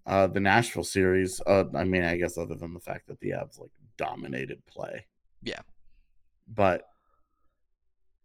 uh 0.06 0.26
the 0.26 0.40
Nashville 0.40 0.84
series. 0.84 1.40
Uh 1.46 1.64
I 1.74 1.84
mean, 1.84 2.02
I 2.02 2.16
guess 2.16 2.36
other 2.36 2.56
than 2.56 2.74
the 2.74 2.80
fact 2.80 3.06
that 3.08 3.20
the 3.20 3.30
Avs 3.30 3.60
like 3.60 3.70
dominated 3.96 4.64
play. 4.66 5.06
Yeah. 5.42 5.60
But 6.48 6.82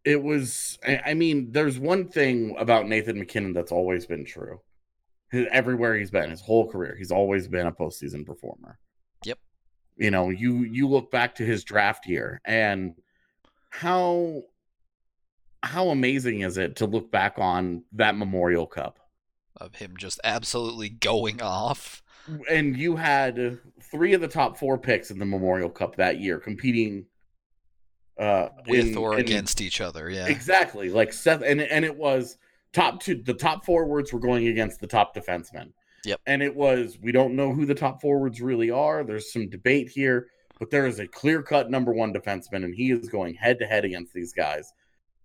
it 0.04 0.22
was 0.22 0.80
I 0.86 1.14
mean, 1.14 1.52
there's 1.52 1.78
one 1.80 2.08
thing 2.08 2.56
about 2.58 2.88
Nathan 2.88 3.20
MacKinnon 3.20 3.54
that's 3.54 3.72
always 3.72 4.06
been 4.06 4.26
true. 4.26 4.62
Everywhere 5.34 5.96
he's 5.96 6.12
been, 6.12 6.30
his 6.30 6.42
whole 6.42 6.70
career, 6.70 6.96
he's 6.98 7.12
always 7.12 7.48
been 7.48 7.68
a 7.68 7.72
postseason 7.72 8.26
performer 8.26 8.80
Yep. 9.24 9.38
you 9.98 10.12
know 10.12 10.30
you 10.30 10.64
you 10.64 10.88
look 10.90 11.10
back 11.12 11.36
to 11.36 11.46
his 11.46 11.64
draft 11.64 12.06
year 12.08 12.42
and 12.46 12.96
how 13.70 14.44
how 15.64 15.90
amazing 15.90 16.42
is 16.42 16.58
it 16.58 16.76
to 16.78 16.86
look 16.86 17.12
back 17.12 17.36
on 17.38 17.84
that 17.94 18.18
memorial 18.18 18.66
cup 18.68 19.00
Of 19.58 19.76
him 19.76 19.96
just 19.98 20.20
absolutely 20.24 20.90
going 20.90 21.42
off. 21.42 22.02
and 22.50 22.76
you 22.76 22.96
had 22.96 23.60
three 23.92 24.14
of 24.14 24.22
the 24.22 24.28
top 24.28 24.58
four 24.58 24.78
picks 24.78 25.12
in 25.12 25.20
the 25.20 25.26
memorial 25.26 25.70
cup 25.70 25.96
that 25.98 26.20
year 26.20 26.40
competing 26.40 27.06
uh 28.20 28.50
With 28.68 28.88
in- 28.90 28.98
or 28.98 29.14
in- 29.16 29.20
against 29.22 29.62
each 29.62 29.82
other, 29.82 30.10
yeah. 30.10 30.28
exactly 30.28 30.90
like 30.90 31.14
seth 31.14 31.42
and 31.44 31.62
and 31.62 31.86
it 31.86 31.96
was 31.96 32.38
top 32.74 33.02
two 33.02 33.16
the 33.24 33.34
top 33.34 33.66
forwards 33.66 34.12
were 34.14 34.20
going 34.20 34.48
against 34.48 34.80
the 34.80 34.88
top 34.88 35.16
defensemen 35.16 35.72
Yep. 36.06 36.20
and 36.26 36.42
it 36.42 36.56
was 36.56 36.98
we 37.02 37.12
don't 37.12 37.36
know 37.36 37.54
who 37.54 37.66
the 37.66 37.76
top 37.76 38.02
forwards 38.02 38.42
really 38.42 38.72
are 38.72 39.04
there's 39.04 39.32
some 39.32 39.50
debate 39.50 39.90
here 39.90 40.28
but 40.60 40.70
there 40.70 40.86
is 40.86 41.00
a 41.00 41.08
clear 41.08 41.42
cut 41.44 41.70
number 41.70 41.92
one 41.94 42.14
defenseman 42.14 42.64
and 42.66 42.74
he 42.76 42.92
is 42.92 43.08
going 43.10 43.34
head 43.36 43.60
to 43.60 43.66
head 43.68 43.86
against 43.86 44.14
these 44.14 44.34
guys 44.34 44.72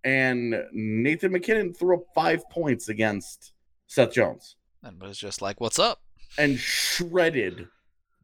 and 0.05 0.55
nathan 0.73 1.33
mackinnon 1.33 1.73
threw 1.73 1.97
up 1.97 2.03
five 2.15 2.43
points 2.51 2.89
against 2.89 3.53
seth 3.87 4.13
jones 4.13 4.57
And 4.83 5.01
was 5.01 5.19
just 5.19 5.41
like, 5.43 5.61
What's 5.61 5.79
up? 5.79 6.01
and 6.39 6.59
shredded 6.59 7.69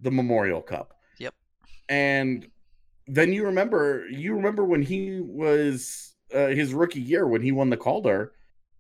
the 0.01 0.11
memorial 0.11 0.61
cup 0.63 0.95
Yep. 1.19 1.35
and 1.89 2.47
then 3.15 3.33
you 3.33 3.45
remember 3.45 4.07
you 4.09 4.35
remember 4.35 4.65
when 4.65 4.83
he 4.83 5.21
was 5.21 6.15
uh, 6.35 6.47
his 6.49 6.73
rookie 6.73 7.01
year 7.01 7.27
when 7.27 7.43
he 7.43 7.53
won 7.53 7.69
the 7.71 7.77
calder 7.77 8.33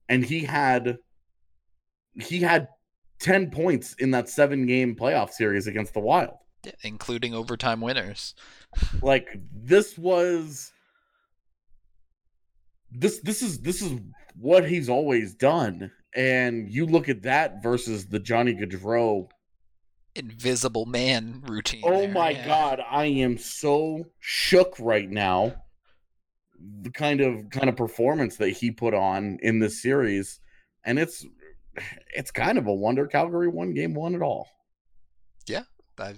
and 0.08 0.24
he 0.24 0.40
had 0.40 0.96
he 2.20 2.40
had 2.40 2.68
10 3.20 3.50
points 3.50 3.94
in 3.94 4.10
that 4.12 4.28
seven 4.28 4.66
game 4.66 4.96
playoff 4.96 5.30
series 5.30 5.66
against 5.66 5.92
the 5.94 6.00
wild 6.00 6.34
Yeah, 6.64 6.72
including 6.82 7.34
overtime 7.34 7.80
winners. 7.80 8.34
like 9.02 9.28
this 9.52 9.98
was 9.98 10.72
this 12.90 13.20
this 13.20 13.42
is 13.42 13.60
this 13.60 13.82
is 13.82 13.92
what 14.34 14.68
he's 14.68 14.88
always 14.88 15.34
done 15.34 15.90
and 16.14 16.70
you 16.70 16.86
look 16.86 17.08
at 17.08 17.22
that 17.22 17.62
versus 17.62 18.06
the 18.06 18.18
johnny 18.18 18.54
gaudreau 18.54 19.28
Invisible 20.14 20.84
man 20.86 21.42
routine. 21.46 21.82
Oh 21.84 22.00
there, 22.00 22.12
my 22.12 22.30
yeah. 22.30 22.46
god, 22.46 22.82
I 22.88 23.06
am 23.06 23.38
so 23.38 24.04
shook 24.20 24.74
right 24.78 25.08
now. 25.08 25.54
The 26.82 26.90
kind 26.90 27.20
of 27.20 27.50
kind 27.50 27.68
of 27.68 27.76
performance 27.76 28.36
that 28.36 28.50
he 28.50 28.70
put 28.70 28.94
on 28.94 29.38
in 29.42 29.58
this 29.58 29.80
series, 29.82 30.38
and 30.84 30.98
it's 30.98 31.24
it's 32.14 32.30
kind 32.30 32.58
of 32.58 32.66
a 32.66 32.74
wonder 32.74 33.06
Calgary 33.06 33.48
won 33.48 33.72
game 33.74 33.94
one 33.94 34.14
at 34.14 34.22
all. 34.22 34.48
Yeah, 35.48 35.62
I, 35.98 36.14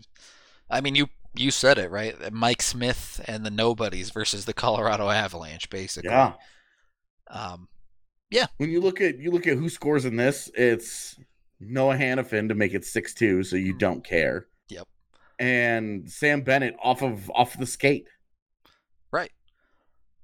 I 0.68 0.80
mean, 0.80 0.96
you 0.96 1.06
you 1.34 1.50
said 1.50 1.78
it 1.78 1.90
right. 1.90 2.32
Mike 2.32 2.62
Smith 2.62 3.24
and 3.26 3.46
the 3.46 3.50
nobodies 3.50 4.10
versus 4.10 4.44
the 4.44 4.52
Colorado 4.52 5.08
Avalanche, 5.08 5.70
basically. 5.70 6.10
Yeah, 6.10 6.32
Um, 7.30 7.68
yeah. 8.30 8.46
when 8.58 8.70
you 8.70 8.80
look 8.80 9.00
at 9.00 9.18
you 9.18 9.30
look 9.30 9.46
at 9.46 9.56
who 9.56 9.68
scores 9.68 10.04
in 10.04 10.16
this, 10.16 10.50
it's 10.54 11.16
Noah 11.68 11.97
Hanifin 11.97 12.49
to 12.49 12.54
make 12.54 12.75
it 12.75 12.85
six 12.85 13.14
two, 13.14 13.42
so 13.42 13.56
you 13.56 13.75
Mhm. 13.75 13.78
don't 13.78 14.04
care. 14.04 14.47
Yep. 14.68 14.87
And 15.38 16.11
Sam 16.11 16.42
Bennett 16.42 16.76
off 16.83 17.02
of 17.02 17.30
off 17.30 17.59
the 17.59 17.66
skate 17.66 18.06
right. 19.11 19.30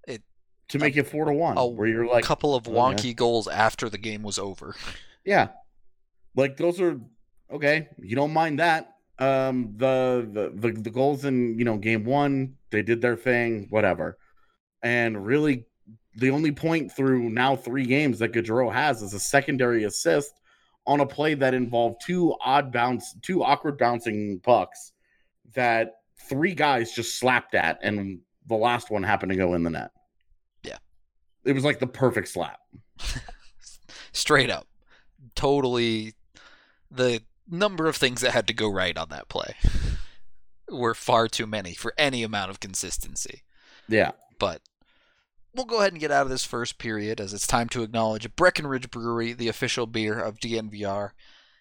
It 0.08 0.22
to 0.68 0.78
make 0.78 0.96
it 0.96 1.04
four 1.06 1.24
to 1.26 1.32
one, 1.32 1.56
a 1.58 1.66
where 1.66 1.86
you're 1.88 2.06
like, 2.06 2.24
a 2.24 2.26
couple 2.26 2.54
of 2.54 2.68
oh, 2.68 2.72
yeah. 2.72 2.78
wonky 2.78 3.14
goals 3.16 3.48
after 3.48 3.88
the 3.88 3.98
game 3.98 4.22
was 4.22 4.38
over. 4.38 4.74
Yeah. 5.24 5.48
Like 6.34 6.56
those 6.56 6.80
are 6.80 6.98
okay. 7.52 7.88
You 7.98 8.16
don't 8.16 8.32
mind 8.32 8.58
that. 8.58 8.94
Um 9.18 9.74
the 9.76 10.26
the 10.32 10.52
the, 10.72 10.80
the 10.80 10.90
goals 10.90 11.26
in, 11.26 11.58
you 11.58 11.64
know, 11.66 11.76
game 11.76 12.04
1, 12.04 12.54
they 12.70 12.82
did 12.82 13.02
their 13.02 13.16
thing, 13.16 13.66
whatever. 13.68 14.16
And 14.82 15.26
really 15.26 15.66
the 16.16 16.30
only 16.30 16.52
point 16.52 16.90
through 16.90 17.28
now 17.28 17.54
3 17.54 17.84
games 17.84 18.18
that 18.20 18.32
Gaudreau 18.32 18.72
has 18.72 19.02
is 19.02 19.12
a 19.12 19.20
secondary 19.20 19.84
assist 19.84 20.39
on 20.86 21.00
a 21.00 21.06
play 21.06 21.34
that 21.34 21.54
involved 21.54 22.02
two 22.04 22.34
odd 22.40 22.72
bounce 22.72 23.14
two 23.22 23.42
awkward 23.42 23.78
bouncing 23.78 24.40
pucks 24.42 24.92
that 25.54 25.94
three 26.28 26.54
guys 26.54 26.92
just 26.92 27.18
slapped 27.18 27.54
at 27.54 27.78
and 27.82 28.20
the 28.46 28.56
last 28.56 28.90
one 28.90 29.02
happened 29.02 29.30
to 29.30 29.36
go 29.36 29.54
in 29.54 29.62
the 29.62 29.70
net. 29.70 29.90
Yeah. 30.62 30.78
It 31.44 31.52
was 31.52 31.64
like 31.64 31.78
the 31.78 31.86
perfect 31.86 32.28
slap. 32.28 32.58
Straight 34.12 34.50
up. 34.50 34.66
Totally 35.34 36.14
the 36.90 37.22
number 37.48 37.86
of 37.86 37.96
things 37.96 38.20
that 38.20 38.32
had 38.32 38.46
to 38.48 38.54
go 38.54 38.68
right 38.68 38.96
on 38.96 39.08
that 39.10 39.28
play 39.28 39.54
were 40.70 40.94
far 40.94 41.28
too 41.28 41.46
many 41.46 41.74
for 41.74 41.94
any 41.96 42.22
amount 42.22 42.50
of 42.50 42.60
consistency. 42.60 43.42
Yeah. 43.88 44.12
But 44.38 44.62
we'll 45.54 45.66
go 45.66 45.80
ahead 45.80 45.92
and 45.92 46.00
get 46.00 46.10
out 46.10 46.22
of 46.22 46.30
this 46.30 46.44
first 46.44 46.78
period 46.78 47.20
as 47.20 47.32
it's 47.32 47.46
time 47.46 47.68
to 47.70 47.82
acknowledge 47.82 48.34
Breckenridge 48.36 48.90
Brewery, 48.90 49.32
the 49.32 49.48
official 49.48 49.86
beer 49.86 50.18
of 50.18 50.38
DNVR. 50.38 51.10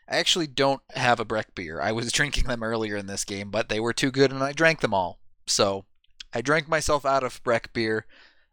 I 0.10 0.17
actually 0.17 0.48
don't 0.48 0.81
have 0.96 1.19
a 1.19 1.25
Breck 1.25 1.55
beer. 1.55 1.79
I 1.81 1.91
was 1.91 2.12
drinking 2.12 2.46
them 2.46 2.63
earlier 2.63 2.98
in 2.98 3.08
this 3.08 3.25
game, 3.25 3.51
but 3.51 3.69
they 3.69 3.79
were 3.79 3.93
too 3.93 4.12
good 4.12 4.31
and 4.31 4.43
I 4.43 4.53
drank 4.53 4.81
them 4.81 4.93
all. 4.93 5.19
So 5.48 5.86
I 6.34 6.41
drank 6.41 6.67
myself 6.67 7.05
out 7.05 7.24
of 7.24 7.41
Breck 7.43 7.74
beer. 7.74 8.05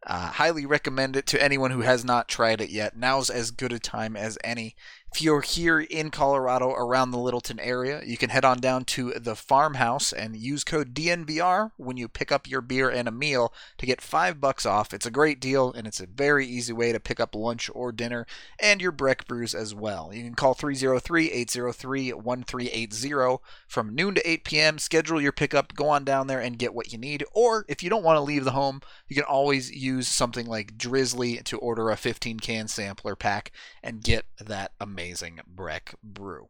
Uh, 0.06 0.28
highly 0.28 0.64
recommend 0.64 1.16
it 1.16 1.26
to 1.26 1.42
anyone 1.42 1.72
who 1.72 1.80
has 1.80 2.04
not 2.04 2.28
tried 2.28 2.60
it 2.60 2.70
yet. 2.70 2.96
Now's 2.96 3.28
as 3.28 3.50
good 3.50 3.72
a 3.72 3.78
time 3.78 4.16
as 4.16 4.38
any. 4.44 4.76
If 5.14 5.22
you're 5.22 5.40
here 5.40 5.80
in 5.80 6.10
Colorado 6.10 6.72
around 6.72 7.10
the 7.10 7.18
Littleton 7.18 7.58
area, 7.58 8.02
you 8.04 8.18
can 8.18 8.28
head 8.28 8.44
on 8.44 8.58
down 8.58 8.84
to 8.84 9.12
the 9.12 9.34
farmhouse 9.34 10.12
and 10.12 10.36
use 10.36 10.62
code 10.62 10.92
DNVR 10.92 11.70
when 11.78 11.96
you 11.96 12.06
pick 12.06 12.30
up 12.30 12.46
your 12.46 12.60
beer 12.60 12.90
and 12.90 13.08
a 13.08 13.10
meal 13.10 13.50
to 13.78 13.86
get 13.86 14.02
five 14.02 14.42
bucks 14.42 14.66
off. 14.66 14.92
It's 14.92 15.06
a 15.06 15.10
great 15.10 15.40
deal 15.40 15.72
and 15.72 15.86
it's 15.86 16.00
a 16.00 16.06
very 16.06 16.46
easy 16.46 16.74
way 16.74 16.92
to 16.92 17.00
pick 17.00 17.18
up 17.18 17.34
lunch 17.34 17.70
or 17.74 17.92
dinner 17.92 18.26
and 18.60 18.82
your 18.82 18.92
Breck 18.92 19.26
brews 19.26 19.54
as 19.54 19.74
well. 19.74 20.10
You 20.12 20.22
can 20.22 20.34
call 20.34 20.52
303 20.52 21.32
803 21.32 22.12
1380 22.12 23.42
from 23.66 23.94
noon 23.94 24.16
to 24.16 24.30
8 24.30 24.44
p.m. 24.44 24.78
Schedule 24.78 25.22
your 25.22 25.32
pickup, 25.32 25.74
go 25.74 25.88
on 25.88 26.04
down 26.04 26.26
there 26.26 26.40
and 26.40 26.58
get 26.58 26.74
what 26.74 26.92
you 26.92 26.98
need. 26.98 27.24
Or 27.32 27.64
if 27.68 27.82
you 27.82 27.88
don't 27.88 28.04
want 28.04 28.18
to 28.18 28.22
leave 28.22 28.44
the 28.44 28.50
home, 28.50 28.82
you 29.08 29.16
can 29.16 29.24
always 29.24 29.70
use 29.70 30.08
something 30.08 30.44
like 30.44 30.76
Drizly 30.76 31.42
to 31.44 31.56
order 31.56 31.88
a 31.88 31.96
15 31.96 32.38
can 32.40 32.68
sampler 32.68 33.16
pack 33.16 33.50
and 33.82 34.02
get 34.02 34.26
that 34.38 34.72
amazing 34.78 35.05
Breck 35.46 35.94
brew. 36.02 36.48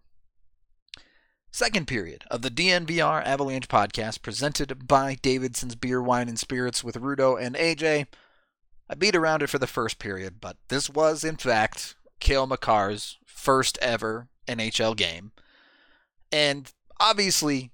Second 1.50 1.86
period 1.86 2.24
of 2.30 2.42
the 2.42 2.50
DNVR 2.50 3.24
Avalanche 3.24 3.66
podcast 3.66 4.20
presented 4.20 4.86
by 4.86 5.14
Davidson's 5.14 5.74
Beer, 5.74 6.02
Wine, 6.02 6.28
and 6.28 6.38
Spirits 6.38 6.84
with 6.84 7.00
Rudo 7.00 7.40
and 7.40 7.56
AJ. 7.56 8.06
I 8.90 8.94
beat 8.94 9.16
around 9.16 9.42
it 9.42 9.48
for 9.48 9.58
the 9.58 9.66
first 9.66 9.98
period, 9.98 10.40
but 10.40 10.58
this 10.68 10.90
was, 10.90 11.24
in 11.24 11.36
fact, 11.36 11.96
Cale 12.20 12.46
Makar's 12.46 13.18
first 13.24 13.78
ever 13.80 14.28
NHL 14.46 14.96
game. 14.96 15.32
And 16.30 16.70
obviously, 17.00 17.72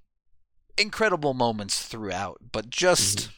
incredible 0.79 1.35
moments 1.35 1.85
throughout, 1.85 2.39
but 2.53 2.71
just. 2.71 3.19
Mm-hmm. 3.19 3.31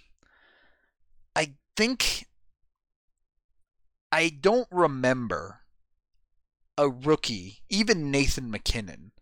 I 1.36 1.52
think. 1.76 2.26
I 4.12 4.28
don't 4.28 4.68
remember 4.70 5.63
a 6.76 6.88
rookie, 6.88 7.62
even 7.68 8.10
Nathan 8.10 8.50
MacKinnon, 8.50 9.12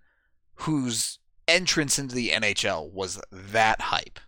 whose 0.56 1.18
entrance 1.48 1.98
into 1.98 2.14
the 2.14 2.30
NHL 2.30 2.90
was 2.92 3.20
that 3.30 3.80
hype, 3.82 4.20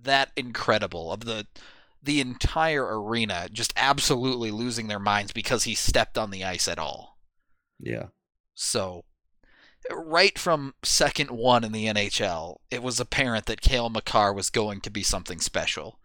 that 0.00 0.30
incredible 0.36 1.12
of 1.12 1.24
the 1.24 1.46
the 2.02 2.20
entire 2.20 2.98
arena 2.98 3.46
just 3.52 3.74
absolutely 3.76 4.50
losing 4.50 4.88
their 4.88 4.98
minds 4.98 5.32
because 5.32 5.64
he 5.64 5.74
stepped 5.74 6.16
on 6.16 6.30
the 6.30 6.42
ice 6.42 6.66
at 6.66 6.78
all. 6.78 7.18
Yeah. 7.78 8.06
So 8.54 9.04
right 9.90 10.38
from 10.38 10.74
second 10.82 11.30
one 11.30 11.62
in 11.62 11.72
the 11.72 11.86
NHL, 11.86 12.56
it 12.70 12.82
was 12.82 13.00
apparent 13.00 13.46
that 13.46 13.60
Cale 13.60 13.90
Makar 13.90 14.32
was 14.32 14.48
going 14.48 14.80
to 14.80 14.90
be 14.90 15.02
something 15.02 15.40
special. 15.40 15.98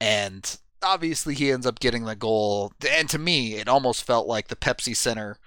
And 0.00 0.58
obviously 0.82 1.34
he 1.34 1.50
ends 1.50 1.66
up 1.66 1.80
getting 1.80 2.04
the 2.04 2.16
goal. 2.16 2.72
And 2.90 3.08
to 3.10 3.18
me, 3.18 3.56
it 3.56 3.68
almost 3.68 4.04
felt 4.04 4.26
like 4.26 4.48
the 4.48 4.56
Pepsi 4.56 4.96
Center 4.96 5.38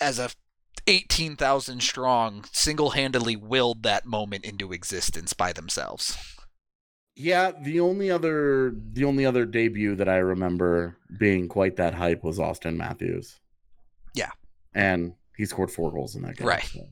as 0.00 0.18
a 0.18 0.30
18,000 0.86 1.82
strong 1.82 2.44
single-handedly 2.52 3.36
willed 3.36 3.82
that 3.82 4.06
moment 4.06 4.44
into 4.44 4.72
existence 4.72 5.32
by 5.32 5.52
themselves. 5.52 6.16
Yeah, 7.16 7.52
the 7.62 7.80
only 7.80 8.10
other 8.10 8.74
the 8.92 9.04
only 9.04 9.24
other 9.24 9.46
debut 9.46 9.96
that 9.96 10.08
I 10.08 10.18
remember 10.18 10.98
being 11.18 11.48
quite 11.48 11.76
that 11.76 11.94
hype 11.94 12.22
was 12.22 12.38
Auston 12.38 12.76
Matthews. 12.76 13.40
Yeah. 14.14 14.32
And 14.74 15.14
he 15.34 15.46
scored 15.46 15.70
four 15.70 15.90
goals 15.90 16.14
in 16.14 16.22
that 16.22 16.36
game. 16.36 16.46
Right. 16.46 16.64
So. 16.64 16.86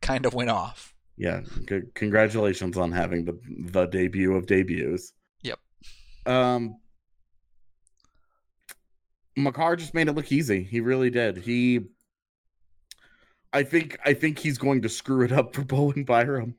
Kind 0.00 0.24
of 0.24 0.32
went 0.32 0.48
off. 0.48 0.94
Yeah. 1.18 1.42
C- 1.68 1.82
congratulations 1.92 2.78
on 2.78 2.92
having 2.92 3.26
the 3.26 3.38
the 3.70 3.84
debut 3.84 4.34
of 4.34 4.46
debuts. 4.46 5.12
Yep. 5.42 5.58
Um 6.24 6.76
Makar 9.36 9.76
just 9.76 9.92
made 9.92 10.08
it 10.08 10.14
look 10.14 10.32
easy. 10.32 10.62
He 10.62 10.80
really 10.80 11.10
did. 11.10 11.36
He 11.36 11.88
I 13.58 13.64
think 13.64 13.98
I 14.04 14.14
think 14.14 14.38
he's 14.38 14.56
going 14.56 14.82
to 14.82 14.88
screw 14.88 15.24
it 15.24 15.32
up 15.32 15.52
for 15.52 15.62
Bowen 15.62 16.04
Byram 16.04 16.54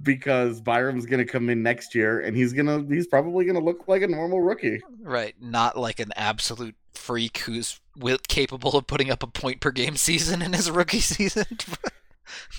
because 0.00 0.60
Byram's 0.60 1.04
going 1.04 1.18
to 1.18 1.30
come 1.30 1.50
in 1.50 1.64
next 1.64 1.96
year 1.96 2.20
and 2.20 2.36
he's 2.36 2.52
going 2.52 2.66
to 2.66 2.94
he's 2.94 3.08
probably 3.08 3.44
going 3.44 3.58
to 3.58 3.64
look 3.64 3.88
like 3.88 4.02
a 4.02 4.06
normal 4.06 4.40
rookie. 4.40 4.80
Right, 5.00 5.34
not 5.40 5.76
like 5.76 5.98
an 5.98 6.12
absolute 6.14 6.76
freak 6.94 7.38
who's 7.38 7.80
capable 8.28 8.76
of 8.76 8.86
putting 8.86 9.10
up 9.10 9.24
a 9.24 9.26
point 9.26 9.60
per 9.60 9.72
game 9.72 9.96
season 9.96 10.42
in 10.42 10.52
his 10.52 10.70
rookie 10.70 11.00
season. 11.00 11.58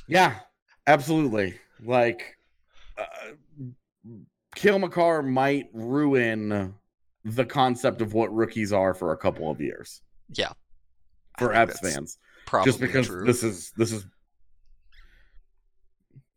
yeah, 0.06 0.40
absolutely. 0.86 1.58
Like 1.86 2.38
uh, 2.98 3.32
Cale 4.56 4.80
Makar 4.80 5.24
might 5.24 5.70
ruin 5.72 6.76
the 7.24 7.46
concept 7.46 8.02
of 8.02 8.14
what 8.14 8.36
rookies 8.36 8.74
are 8.74 8.94
for 8.94 9.14
a 9.14 9.18
couple 9.18 9.50
of 9.50 9.62
years. 9.62 10.02
Yeah. 10.34 10.52
For 11.40 11.48
Avs 11.48 11.80
fans. 11.80 12.18
Probably 12.46 12.72
just 12.72 12.80
because 12.80 13.08
true. 13.08 13.26
this 13.26 13.44
is 13.44 13.72
this 13.78 13.92
is 13.92 14.06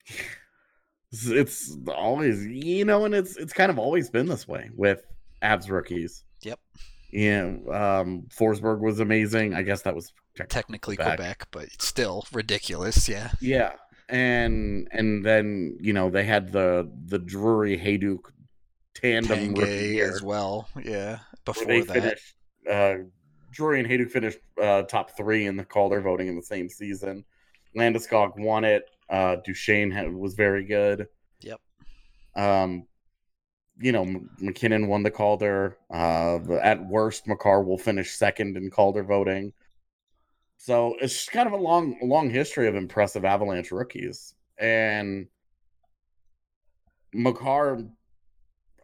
it's 1.13 1.77
always 1.89 2.45
you 2.47 2.85
know 2.85 3.05
and 3.05 3.15
it's 3.15 3.37
it's 3.37 3.53
kind 3.53 3.71
of 3.71 3.79
always 3.79 4.11
been 4.11 4.27
this 4.27 4.47
way 4.47 4.71
with 4.75 5.03
Avs 5.43 5.71
rookies. 5.71 6.25
Yep. 6.43 6.61
Yeah 7.13 7.39
um 7.73 8.27
forsberg 8.35 8.81
was 8.81 9.01
amazing. 9.01 9.55
I 9.55 9.63
guess 9.63 9.83
that 9.83 9.95
was 9.95 10.13
technically 10.49 10.97
quebec, 10.97 11.19
quebec 11.19 11.49
but 11.51 11.69
still 11.83 12.27
ridiculous 12.33 13.09
yeah. 13.09 13.31
Yeah. 13.41 13.73
And 14.09 14.89
and 14.93 15.25
then 15.25 15.79
you 15.81 15.93
know 15.93 16.11
they 16.11 16.25
had 16.25 16.53
the 16.53 16.91
the 17.07 17.19
drury 17.19 17.77
Hejduk 17.79 18.31
tandem 18.95 19.55
as 19.61 20.23
well 20.23 20.69
yeah 20.83 21.19
before 21.45 21.85
that. 21.85 21.93
finished, 21.93 22.35
uh 22.71 22.95
Drury 23.57 23.81
and 23.81 23.89
Hejduk 23.89 24.11
finished 24.11 24.39
uh, 24.63 24.83
top 24.83 25.17
three 25.17 25.47
in 25.47 25.57
the 25.57 25.65
Calder 25.65 26.03
voting 26.03 26.29
in 26.29 26.37
the 26.37 26.43
same 26.43 26.69
season. 26.69 27.25
Landeskog 27.77 28.39
won 28.39 28.65
it. 28.65 28.85
Uh, 29.09 29.37
Duchene 29.45 29.91
had, 29.91 30.13
was 30.13 30.35
very 30.35 30.65
good. 30.65 31.07
Yep. 31.41 31.61
Um, 32.37 32.87
you 33.79 33.93
know, 33.93 34.03
M- 34.03 34.31
MacKinnon 34.41 34.89
won 34.89 35.03
the 35.03 35.11
Calder. 35.11 35.79
Uh, 35.91 36.39
at 36.61 36.87
worst, 36.87 37.27
Makar 37.27 37.63
will 37.63 37.79
finish 37.79 38.15
second 38.15 38.57
in 38.57 38.71
Calder 38.71 39.03
voting. 39.03 39.53
So 40.59 40.97
it's 41.01 41.15
just 41.15 41.33
kind 41.33 41.47
of 41.47 41.53
a 41.53 41.63
long, 41.63 41.97
long 42.03 42.29
history 42.29 42.69
of 42.69 42.75
impressive 42.75 43.25
Avalanche 43.25 43.71
rookies, 43.71 44.35
and 44.59 45.29
Makar 47.13 47.85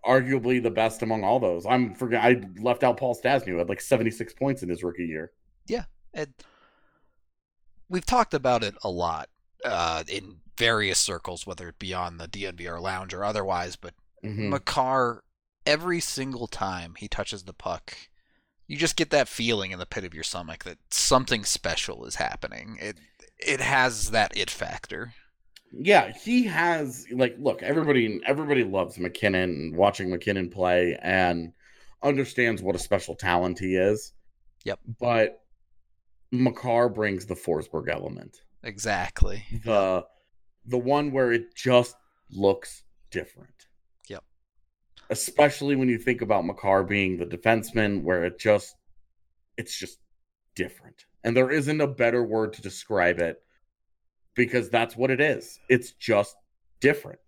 arguably 0.06 0.62
the 0.62 0.70
best 0.70 1.02
among 1.02 1.24
all 1.24 1.40
those. 1.40 1.66
I'm 1.66 1.94
forget 1.94 2.22
I 2.22 2.42
left 2.60 2.82
out 2.84 2.96
Paul 2.96 3.14
Stastny 3.14 3.48
who 3.48 3.58
had 3.58 3.68
like 3.68 3.80
76 3.80 4.32
points 4.34 4.62
in 4.62 4.68
his 4.68 4.82
rookie 4.82 5.06
year. 5.06 5.32
Yeah, 5.66 5.84
and 6.12 6.32
we've 7.88 8.06
talked 8.06 8.34
about 8.34 8.64
it 8.64 8.74
a 8.82 8.90
lot 8.90 9.28
uh, 9.64 10.04
in 10.08 10.40
various 10.58 10.98
circles, 10.98 11.46
whether 11.46 11.68
it 11.68 11.78
be 11.78 11.94
on 11.94 12.18
the 12.18 12.28
DNVR 12.28 12.80
lounge 12.80 13.14
or 13.14 13.24
otherwise. 13.24 13.76
But 13.76 13.94
mm-hmm. 14.24 14.50
Makar, 14.50 15.22
every 15.64 16.00
single 16.00 16.46
time 16.46 16.94
he 16.98 17.08
touches 17.08 17.44
the 17.44 17.52
puck, 17.52 17.96
you 18.66 18.76
just 18.76 18.96
get 18.96 19.10
that 19.10 19.28
feeling 19.28 19.70
in 19.70 19.78
the 19.78 19.86
pit 19.86 20.04
of 20.04 20.14
your 20.14 20.24
stomach 20.24 20.64
that 20.64 20.78
something 20.90 21.44
special 21.44 22.04
is 22.06 22.16
happening. 22.16 22.78
It 22.80 22.96
it 23.38 23.60
has 23.60 24.10
that 24.10 24.36
it 24.36 24.50
factor 24.50 25.14
yeah, 25.72 26.12
he 26.12 26.44
has 26.44 27.06
like 27.10 27.36
look, 27.38 27.62
everybody 27.62 28.20
everybody 28.26 28.64
loves 28.64 28.98
MacKinnon 28.98 29.72
watching 29.74 30.10
MacKinnon 30.10 30.50
play 30.50 30.98
and 31.02 31.52
understands 32.02 32.62
what 32.62 32.76
a 32.76 32.78
special 32.78 33.14
talent 33.14 33.58
he 33.58 33.76
is. 33.76 34.12
Yep. 34.64 34.80
But 35.00 35.40
Makar 36.30 36.88
brings 36.88 37.26
the 37.26 37.34
Forsberg 37.34 37.88
element. 37.88 38.42
Exactly. 38.62 39.44
The 39.64 40.04
the 40.66 40.78
one 40.78 41.10
where 41.10 41.32
it 41.32 41.54
just 41.56 41.96
looks 42.30 42.84
different. 43.10 43.66
Yep. 44.08 44.24
Especially 45.10 45.74
when 45.74 45.88
you 45.88 45.98
think 45.98 46.20
about 46.20 46.44
Makar 46.44 46.84
being 46.84 47.16
the 47.16 47.26
defenseman 47.26 48.02
where 48.02 48.24
it 48.24 48.38
just 48.38 48.76
it's 49.56 49.78
just 49.78 49.98
different. 50.54 51.06
And 51.24 51.36
there 51.36 51.50
isn't 51.50 51.80
a 51.80 51.86
better 51.86 52.22
word 52.22 52.52
to 52.54 52.62
describe 52.62 53.20
it 53.20 53.42
because 54.34 54.70
that's 54.70 54.96
what 54.96 55.10
it 55.10 55.20
is. 55.20 55.58
It's 55.68 55.92
just 55.92 56.36
different. 56.80 57.18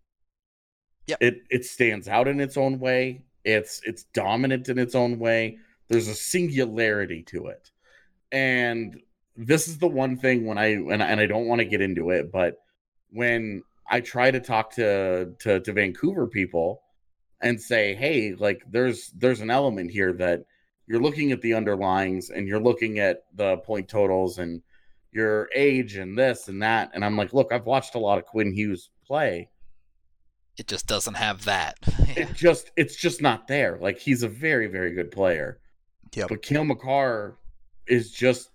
Yeah. 1.06 1.16
It 1.20 1.42
it 1.50 1.64
stands 1.64 2.08
out 2.08 2.28
in 2.28 2.40
its 2.40 2.56
own 2.56 2.78
way. 2.78 3.24
It's 3.44 3.80
it's 3.84 4.04
dominant 4.14 4.68
in 4.68 4.78
its 4.78 4.94
own 4.94 5.18
way. 5.18 5.58
There's 5.88 6.08
a 6.08 6.14
singularity 6.14 7.22
to 7.24 7.48
it. 7.48 7.70
And 8.32 9.00
this 9.36 9.68
is 9.68 9.78
the 9.78 9.88
one 9.88 10.16
thing 10.16 10.46
when 10.46 10.58
I 10.58 10.66
and, 10.66 11.02
and 11.02 11.20
I 11.20 11.26
don't 11.26 11.46
want 11.46 11.60
to 11.60 11.66
get 11.66 11.82
into 11.82 12.10
it, 12.10 12.32
but 12.32 12.56
when 13.10 13.62
I 13.88 14.00
try 14.00 14.30
to 14.30 14.40
talk 14.40 14.70
to, 14.72 15.32
to 15.40 15.60
to 15.60 15.72
Vancouver 15.72 16.26
people 16.26 16.82
and 17.40 17.60
say, 17.60 17.94
"Hey, 17.94 18.34
like 18.34 18.62
there's 18.70 19.10
there's 19.10 19.40
an 19.40 19.50
element 19.50 19.90
here 19.90 20.12
that 20.14 20.44
you're 20.86 21.02
looking 21.02 21.32
at 21.32 21.42
the 21.42 21.52
underlyings 21.52 22.30
and 22.34 22.48
you're 22.48 22.60
looking 22.60 22.98
at 22.98 23.24
the 23.34 23.58
point 23.58 23.88
totals 23.88 24.38
and 24.38 24.62
your 25.14 25.48
age 25.54 25.96
and 25.96 26.18
this 26.18 26.48
and 26.48 26.62
that. 26.62 26.90
And 26.92 27.04
I'm 27.04 27.16
like, 27.16 27.32
look, 27.32 27.52
I've 27.52 27.66
watched 27.66 27.94
a 27.94 27.98
lot 27.98 28.18
of 28.18 28.26
Quinn 28.26 28.52
Hughes 28.52 28.90
play. 29.06 29.48
It 30.58 30.66
just 30.66 30.86
doesn't 30.86 31.14
have 31.14 31.44
that. 31.44 31.78
it 32.16 32.32
just 32.34 32.72
it's 32.76 32.96
just 32.96 33.22
not 33.22 33.46
there. 33.46 33.78
Like 33.80 33.98
he's 33.98 34.22
a 34.22 34.28
very, 34.28 34.66
very 34.66 34.92
good 34.92 35.10
player. 35.10 35.60
Yeah. 36.14 36.26
But 36.28 36.42
Cale 36.42 36.64
Makar 36.64 37.38
is 37.86 38.10
just 38.10 38.50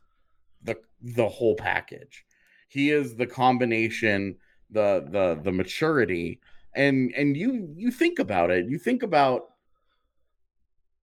the 0.63 0.75
the 1.01 1.27
whole 1.27 1.55
package. 1.55 2.25
He 2.67 2.91
is 2.91 3.15
the 3.15 3.27
combination, 3.27 4.37
the 4.69 5.07
the 5.09 5.41
the 5.41 5.51
maturity. 5.51 6.39
And 6.75 7.11
and 7.17 7.35
you 7.35 7.73
you 7.75 7.91
think 7.91 8.19
about 8.19 8.51
it. 8.51 8.67
You 8.67 8.77
think 8.77 9.01
about 9.01 9.49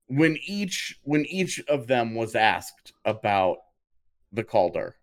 when 0.09 0.39
each 0.47 0.99
when 1.03 1.25
each 1.27 1.63
of 1.69 1.87
them 1.87 2.15
was 2.15 2.35
asked 2.35 2.93
about 3.05 3.59
the 4.33 4.45
Calder 4.45 4.97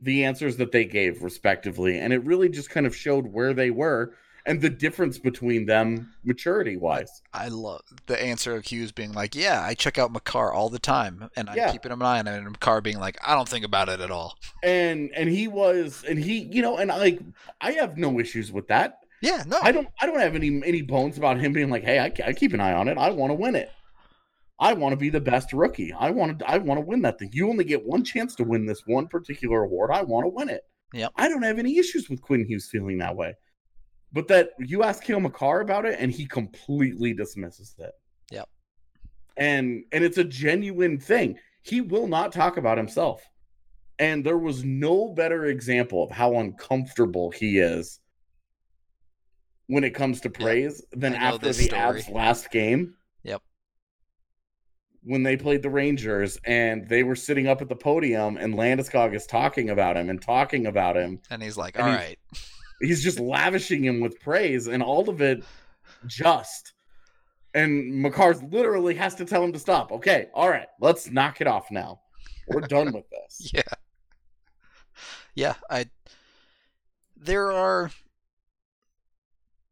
the 0.00 0.24
answers 0.24 0.56
that 0.58 0.72
they 0.72 0.84
gave 0.84 1.22
respectively 1.22 1.98
and 1.98 2.12
it 2.12 2.22
really 2.24 2.48
just 2.48 2.70
kind 2.70 2.86
of 2.86 2.94
showed 2.94 3.26
where 3.26 3.54
they 3.54 3.70
were 3.70 4.14
and 4.46 4.60
the 4.60 4.68
difference 4.68 5.16
between 5.18 5.64
them 5.64 6.12
maturity 6.22 6.76
wise. 6.76 7.22
I 7.32 7.48
love 7.48 7.80
the 8.06 8.22
answer 8.22 8.54
of 8.54 8.66
Hughes 8.66 8.92
being 8.92 9.12
like, 9.14 9.34
"Yeah, 9.34 9.62
I 9.62 9.72
check 9.72 9.96
out 9.96 10.12
Makar 10.12 10.52
all 10.52 10.68
the 10.68 10.78
time, 10.78 11.30
and 11.34 11.48
I'm 11.48 11.56
Yeah. 11.56 11.72
keeping 11.72 11.92
an 11.92 12.02
eye 12.02 12.18
on 12.18 12.26
it." 12.26 12.36
And 12.36 12.50
Makar 12.50 12.82
being 12.82 12.98
like, 13.00 13.16
"I 13.26 13.34
don't 13.34 13.48
think 13.48 13.64
about 13.64 13.88
it 13.88 14.00
at 14.00 14.10
all." 14.10 14.36
And 14.62 15.10
and 15.16 15.30
he 15.30 15.48
was 15.48 16.04
and 16.06 16.18
he, 16.18 16.40
you 16.52 16.60
know, 16.60 16.76
and 16.76 16.88
like 16.90 17.20
I 17.62 17.72
have 17.72 17.96
no 17.96 18.20
issues 18.20 18.52
with 18.52 18.68
that. 18.68 18.98
Yeah, 19.22 19.44
no, 19.46 19.58
I 19.62 19.72
don't 19.72 19.88
I 20.02 20.04
don't 20.04 20.20
have 20.20 20.34
any 20.34 20.60
any 20.62 20.82
bones 20.82 21.16
about 21.16 21.40
him 21.40 21.54
being 21.54 21.70
like, 21.70 21.82
"Hey, 21.84 21.98
I, 21.98 22.12
I 22.26 22.34
keep 22.34 22.52
an 22.52 22.60
eye 22.60 22.74
on 22.74 22.88
it. 22.88 22.98
I 22.98 23.08
want 23.12 23.30
to 23.30 23.34
win 23.34 23.54
it. 23.56 23.70
I 24.58 24.72
want 24.72 24.92
to 24.92 24.96
be 24.96 25.10
the 25.10 25.20
best 25.20 25.52
rookie. 25.52 25.92
I 25.92 26.10
want 26.10 26.38
to 26.38 26.50
I 26.50 26.58
want 26.58 26.78
to 26.78 26.86
win 26.86 27.02
that 27.02 27.18
thing. 27.18 27.30
You 27.32 27.48
only 27.48 27.64
get 27.64 27.84
one 27.84 28.04
chance 28.04 28.34
to 28.36 28.44
win 28.44 28.66
this 28.66 28.82
one 28.86 29.08
particular 29.08 29.64
award. 29.64 29.90
I 29.92 30.02
want 30.02 30.24
to 30.24 30.28
win 30.28 30.48
it." 30.48 30.62
Yep. 30.92 31.12
I 31.16 31.28
don't 31.28 31.42
have 31.42 31.58
any 31.58 31.78
issues 31.78 32.08
with 32.08 32.22
Quinn 32.22 32.46
Hughes 32.46 32.68
feeling 32.70 32.98
that 32.98 33.16
way. 33.16 33.34
But 34.12 34.28
that 34.28 34.50
you 34.60 34.84
ask 34.84 35.02
Cale 35.02 35.18
Makar 35.18 35.60
about 35.60 35.84
it 35.84 35.98
and 35.98 36.12
he 36.12 36.24
completely 36.24 37.12
dismisses 37.12 37.74
it. 37.78 37.90
Yep. 38.30 38.48
And 39.36 39.84
and 39.90 40.04
it's 40.04 40.18
a 40.18 40.24
genuine 40.24 41.00
thing. 41.00 41.36
He 41.62 41.80
will 41.80 42.06
not 42.06 42.30
talk 42.30 42.56
about 42.56 42.78
himself. 42.78 43.28
And 43.98 44.24
there 44.24 44.38
was 44.38 44.64
no 44.64 45.08
better 45.08 45.46
example 45.46 46.04
of 46.04 46.10
how 46.10 46.36
uncomfortable 46.38 47.32
he 47.32 47.58
is 47.58 48.00
when 49.66 49.82
it 49.82 49.94
comes 49.94 50.20
to 50.20 50.28
Yeah, 50.28 50.44
praise 50.44 50.84
than 50.92 51.14
after 51.14 51.48
the 51.48 51.54
story. 51.54 52.04
Last 52.10 52.50
game. 52.50 52.94
When 55.04 55.22
they 55.22 55.36
played 55.36 55.62
the 55.62 55.70
Rangers 55.70 56.38
and 56.44 56.88
they 56.88 57.02
were 57.02 57.16
sitting 57.16 57.46
up 57.46 57.60
at 57.60 57.68
the 57.68 57.76
podium 57.76 58.36
and 58.38 58.54
Landeskog 58.54 59.14
is 59.14 59.26
talking 59.26 59.70
about 59.70 59.96
him 59.96 60.08
and 60.08 60.20
talking 60.20 60.66
about 60.66 60.96
him 60.96 61.20
and 61.30 61.42
he's 61.42 61.56
like, 61.56 61.78
"All 61.78 61.86
he- 61.86 61.94
right, 61.94 62.18
he's 62.80 63.02
just 63.02 63.20
lavishing 63.20 63.84
him 63.84 64.00
with 64.00 64.18
praise 64.20 64.66
and 64.66 64.82
all 64.82 65.08
of 65.08 65.20
it 65.20 65.44
just 66.06 66.72
and 67.54 68.04
Makar's 68.04 68.42
literally 68.42 68.94
has 68.94 69.14
to 69.16 69.24
tell 69.24 69.42
him 69.44 69.52
to 69.52 69.58
stop. 69.58 69.92
Okay, 69.92 70.28
all 70.34 70.48
right, 70.48 70.66
let's 70.80 71.10
knock 71.10 71.40
it 71.40 71.46
off 71.46 71.70
now. 71.70 72.00
We're 72.48 72.60
done 72.62 72.92
with 72.92 73.04
this. 73.10 73.52
yeah, 73.54 73.62
yeah." 75.34 75.54
I 75.70 75.86
there 77.16 77.52
are 77.52 77.90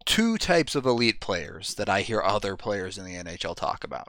two 0.05 0.39
types 0.39 0.75
of 0.75 0.87
elite 0.87 1.21
players 1.21 1.75
that 1.75 1.89
I 1.89 2.03
hear 2.03 2.23
other 2.23 2.57
players 2.57 2.99
in 2.99 3.05
the 3.05 3.15
NHL 3.15 3.57
talk 3.57 3.85
about. 3.85 4.09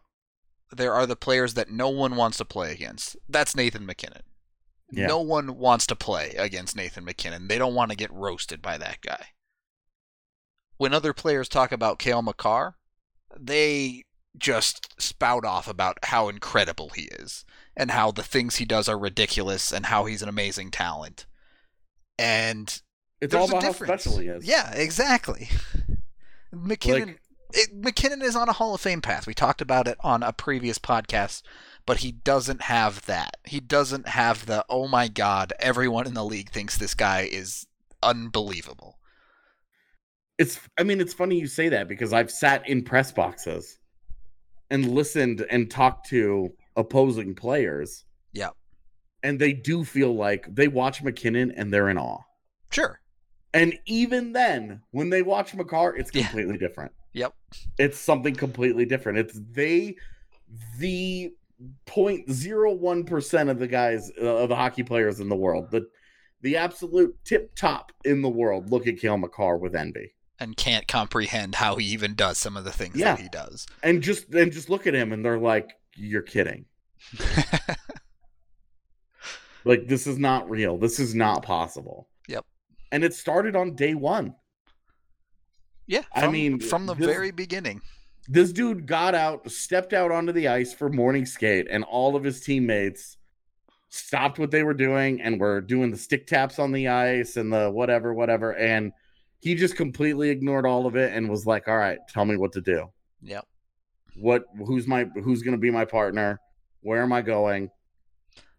There 0.76 0.94
are 0.94 1.06
the 1.06 1.16
players 1.16 1.54
that 1.56 1.70
no 1.72 1.90
one 1.90 2.16
wants 2.16 2.38
to 2.38 2.46
play 2.46 2.72
against. 2.72 3.16
That's 3.30 3.56
Nathan 3.56 3.86
MacKinnon. 3.86 4.24
Yeah. 4.92 5.08
No 5.08 5.20
one 5.22 5.58
wants 5.58 5.88
to 5.88 5.96
play 5.96 6.36
against 6.38 6.76
Nathan 6.76 7.04
MacKinnon. 7.06 7.48
They 7.48 7.58
don't 7.58 7.74
want 7.76 7.92
to 7.92 7.98
get 7.98 8.14
roasted 8.14 8.62
by 8.62 8.78
that 8.78 9.02
guy. 9.02 9.28
When 10.78 10.94
other 10.94 11.14
players 11.14 11.48
talk 11.50 11.72
about 11.72 12.00
Cale 12.00 12.22
Makar, 12.22 12.76
they 13.40 14.04
just 14.38 15.00
spout 15.02 15.46
off 15.46 15.68
about 15.68 15.98
how 16.04 16.28
incredible 16.30 16.90
he 16.90 17.04
is 17.04 17.46
and 17.76 17.92
how 17.92 18.12
the 18.12 18.24
things 18.24 18.56
he 18.58 18.66
does 18.66 18.88
are 18.90 18.98
ridiculous 18.98 19.72
and 19.72 19.88
how 19.88 20.06
he's 20.06 20.22
an 20.22 20.30
amazing 20.30 20.72
talent. 20.72 21.26
And 22.20 22.82
It's 23.22 23.34
all 23.34 23.48
about 23.50 23.64
how 23.64 23.72
special 23.72 24.18
he 24.18 24.28
is. 24.28 24.46
Yeah, 24.46 24.74
exactly. 24.74 25.50
MacKinnon 26.52 27.08
Like- 27.10 27.22
it, 27.54 27.74
MacKinnon 27.74 28.22
is 28.22 28.36
on 28.36 28.50
a 28.50 28.54
Hall 28.54 28.74
of 28.76 28.82
Fame 28.82 29.02
path. 29.02 29.28
We 29.28 29.34
talked 29.34 29.62
about 29.62 29.88
it 29.88 29.98
on 30.02 30.24
a 30.24 30.34
previous 30.34 30.78
podcast, 30.80 31.42
but 31.86 31.98
he 31.98 32.12
doesn't 32.12 32.64
have 32.64 33.06
that. 33.06 33.38
He 33.46 33.60
doesn't 33.60 34.08
have 34.10 34.46
the 34.46 34.66
oh 34.70 34.88
my 34.88 35.08
god, 35.08 35.54
everyone 35.60 36.08
in 36.08 36.14
the 36.14 36.26
league 36.26 36.50
thinks 36.50 36.78
this 36.78 36.94
guy 36.94 37.22
is 37.32 37.66
unbelievable. 38.02 38.98
It's 40.38 40.60
I 40.80 40.84
mean, 40.84 41.00
it's 41.00 41.14
funny 41.14 41.40
you 41.40 41.48
say 41.48 41.70
that 41.70 41.88
because 41.88 42.12
I've 42.14 42.32
sat 42.32 42.68
in 42.68 42.84
press 42.84 43.12
boxes 43.12 43.78
and 44.70 44.92
listened 44.94 45.46
and 45.50 45.70
talked 45.70 46.08
to 46.10 46.50
opposing 46.76 47.36
players, 47.36 48.04
Yep. 48.34 48.54
and 49.22 49.40
they 49.40 49.54
do 49.54 49.84
feel 49.84 50.16
like 50.16 50.48
they 50.54 50.68
watch 50.68 51.04
MacKinnon 51.04 51.52
and 51.52 51.72
they're 51.72 51.90
in 51.90 51.98
awe. 52.00 52.22
Sure. 52.72 53.00
And 53.54 53.78
even 53.86 54.34
then, 54.34 54.82
when 54.90 55.12
they 55.12 55.22
watch 55.22 55.54
Makar, 55.54 55.96
it's 55.96 56.10
Yeah. 56.14 56.24
completely 56.24 56.58
different. 56.58 56.92
Yep. 57.14 57.34
It's 57.78 57.98
something 58.00 58.36
completely 58.36 58.86
different. 58.86 59.20
It's 59.20 59.40
they, 59.52 59.96
the 60.80 61.34
0.01 61.86 63.08
percent 63.08 63.50
of 63.50 63.60
the 63.60 63.68
guys 63.68 64.12
uh, 64.22 64.26
of 64.38 64.50
the 64.50 64.56
hockey 64.56 64.84
players 64.84 65.20
in 65.20 65.30
the 65.30 65.36
world, 65.36 65.72
the 65.72 65.88
the 66.42 66.58
absolute 66.58 67.16
tip 67.24 67.56
top 67.56 67.92
in 68.04 68.22
the 68.22 68.30
world, 68.30 68.70
look 68.70 68.86
at 68.88 68.98
Cale 68.98 69.18
Makar 69.18 69.58
with 69.58 69.76
envy, 69.76 70.14
And 70.40 70.58
can't 70.58 70.88
comprehend 70.90 71.56
how 71.56 71.78
he 71.78 71.86
even 71.88 72.16
does 72.16 72.38
some 72.38 72.58
of 72.58 72.66
the 72.66 72.72
things 72.72 72.96
Yeah. 72.98 73.16
that 73.16 73.22
he 73.22 73.30
does. 73.30 73.66
and 73.82 74.02
just 74.02 74.34
and 74.34 74.52
just 74.52 74.70
look 74.70 74.86
at 74.88 74.94
him, 74.94 75.14
and 75.14 75.24
they're 75.24 75.40
like, 75.40 75.70
"You're 75.96 76.22
kidding! 76.24 76.66
Like 79.66 79.88
this 79.88 80.08
is 80.08 80.18
not 80.20 80.50
real. 80.50 80.78
This 80.78 81.00
is 81.00 81.16
not 81.16 81.44
possible." 81.44 82.10
Yep. 82.28 82.46
And 82.92 83.04
it 83.04 83.14
started 83.14 83.56
on 83.56 83.76
day 83.76 83.94
one. 83.96 84.36
Yeah. 85.88 86.02
I 86.14 86.28
mean, 86.28 86.60
from 86.60 86.86
the 86.86 86.94
this- 86.96 87.06
very 87.06 87.32
beginning. 87.32 87.82
this 88.28 88.52
dude 88.54 88.86
got 88.86 89.16
out, 89.16 89.50
stepped 89.52 89.94
out 89.94 90.12
onto 90.12 90.32
the 90.32 90.48
ice 90.48 90.74
for 90.74 90.90
morning 90.90 91.26
skate, 91.26 91.68
and 91.70 91.84
all 91.84 92.16
of 92.16 92.24
his 92.24 92.42
teammates 92.42 93.18
stopped 93.90 94.40
what 94.40 94.50
they 94.52 94.64
were 94.64 94.74
doing 94.74 95.22
and 95.22 95.40
were 95.40 95.62
doing 95.62 95.92
the 95.92 95.98
stick 95.98 96.26
taps 96.26 96.58
on 96.60 96.72
the 96.72 96.88
ice 96.88 97.38
and 97.38 97.52
the 97.54 97.70
whatever, 97.70 98.14
whatever. 98.14 98.56
And 98.56 98.92
he 99.40 99.54
just 99.56 99.76
completely 99.76 100.30
ignored 100.30 100.66
all 100.66 100.86
of 100.88 100.96
it 100.96 101.14
and 101.14 101.30
was 101.30 101.46
like, 101.46 101.68
All 101.68 101.78
right, 101.78 102.00
tell 102.10 102.26
me 102.26 102.38
what 102.38 102.54
to 102.54 102.62
do. 102.62 102.88
Yep. 103.22 103.46
What 104.16 104.44
who's 104.66 104.88
my 104.88 105.06
who's 105.24 105.42
gonna 105.44 105.58
be 105.58 105.70
my 105.72 105.86
partner? 105.86 106.40
Where 106.82 107.02
am 107.02 107.12
I 107.14 107.22
going? 107.22 107.70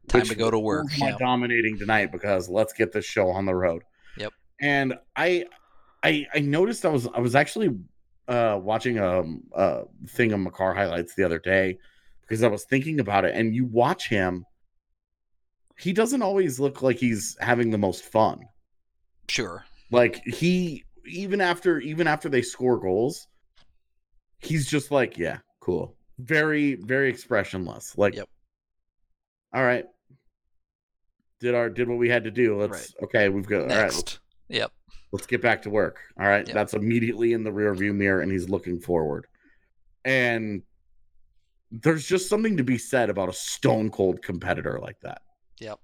Time 0.08 0.20
Which- 0.20 0.28
to 0.30 0.34
go 0.34 0.50
to 0.50 0.58
work. 0.58 0.86
am 1.00 1.02
I 1.14 1.16
dominating 1.18 1.78
tonight 1.78 2.12
because 2.12 2.48
let's 2.48 2.72
get 2.72 2.92
this 2.92 3.04
show 3.04 3.28
on 3.28 3.44
the 3.46 3.54
road. 3.54 3.82
Yep. 4.18 4.32
And 4.60 4.94
I 5.16 5.46
I 6.04 6.26
I 6.34 6.40
noticed 6.40 6.84
I 6.84 6.90
was 6.90 7.08
I 7.08 7.18
was 7.18 7.34
actually 7.34 7.76
uh 8.28 8.58
watching 8.62 8.98
a, 8.98 9.24
a 9.54 9.84
thing 10.08 10.32
of 10.32 10.40
Makar 10.40 10.74
highlights 10.74 11.14
the 11.14 11.24
other 11.24 11.38
day 11.38 11.78
because 12.20 12.42
I 12.42 12.48
was 12.48 12.64
thinking 12.64 13.00
about 13.00 13.24
it 13.24 13.34
and 13.34 13.54
you 13.54 13.64
watch 13.64 14.08
him 14.08 14.44
he 15.76 15.92
doesn't 15.92 16.22
always 16.22 16.60
look 16.60 16.82
like 16.82 16.98
he's 16.98 17.36
having 17.40 17.70
the 17.70 17.78
most 17.78 18.04
fun. 18.04 18.40
Sure. 19.28 19.64
Like 19.90 20.22
he 20.24 20.84
even 21.06 21.40
after 21.40 21.80
even 21.80 22.06
after 22.06 22.28
they 22.28 22.42
score 22.42 22.78
goals 22.78 23.26
he's 24.40 24.66
just 24.66 24.90
like 24.90 25.18
yeah, 25.18 25.38
cool. 25.60 25.96
Very 26.18 26.74
very 26.76 27.08
expressionless. 27.08 27.96
Like 27.96 28.14
Yep. 28.14 28.28
all 29.54 29.64
right. 29.64 29.86
Did 31.40 31.54
our 31.54 31.68
did 31.68 31.88
what 31.88 31.98
we 31.98 32.08
had 32.08 32.24
to 32.24 32.30
do. 32.30 32.58
Let's 32.58 32.72
Right. 32.72 33.04
okay, 33.04 33.28
we've 33.28 33.46
got 33.46 33.62
all 33.62 33.68
right, 33.68 33.92
Next. 33.92 34.20
Yep. 34.48 34.72
Let's 35.14 35.26
get 35.28 35.40
back 35.40 35.62
to 35.62 35.70
work. 35.70 36.00
All 36.18 36.26
right. 36.26 36.44
Yep. 36.44 36.54
That's 36.54 36.74
immediately 36.74 37.34
in 37.34 37.44
the 37.44 37.52
rear 37.52 37.72
view 37.72 37.92
mirror 37.92 38.20
and 38.20 38.32
he's 38.32 38.48
looking 38.48 38.80
forward. 38.80 39.28
And 40.04 40.62
there's 41.70 42.04
just 42.04 42.28
something 42.28 42.56
to 42.56 42.64
be 42.64 42.76
said 42.76 43.10
about 43.10 43.28
a 43.28 43.32
stone 43.32 43.90
cold 43.90 44.22
competitor 44.22 44.80
like 44.82 44.98
that. 45.02 45.22
Yep. 45.60 45.78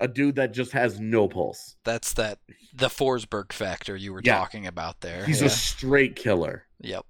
A 0.00 0.06
dude 0.06 0.34
that 0.34 0.52
just 0.52 0.72
has 0.72 1.00
no 1.00 1.26
pulse. 1.26 1.76
That's 1.84 2.12
that 2.14 2.38
the 2.74 2.88
Forsberg 2.88 3.50
factor 3.50 3.96
you 3.96 4.12
were 4.12 4.20
Yeah. 4.22 4.36
talking 4.36 4.66
about 4.66 5.00
there. 5.00 5.24
He's 5.24 5.40
yeah. 5.40 5.46
a 5.46 5.50
straight 5.50 6.14
killer. 6.14 6.66
Yep. 6.82 7.06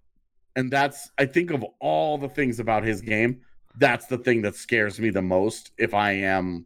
And 0.55 0.71
that's 0.71 1.11
I 1.19 1.27
think 1.27 1.51
of 1.51 1.65
all 1.81 2.17
the 2.17 2.29
things 2.29 2.61
about 2.61 2.85
his 2.85 3.01
game, 3.01 3.41
that's 3.81 4.07
the 4.07 4.19
thing 4.19 4.41
that 4.43 4.55
scares 4.55 5.01
me 5.01 5.11
the 5.11 5.21
most 5.21 5.73
if 5.79 5.95
I 5.95 6.13
am 6.13 6.65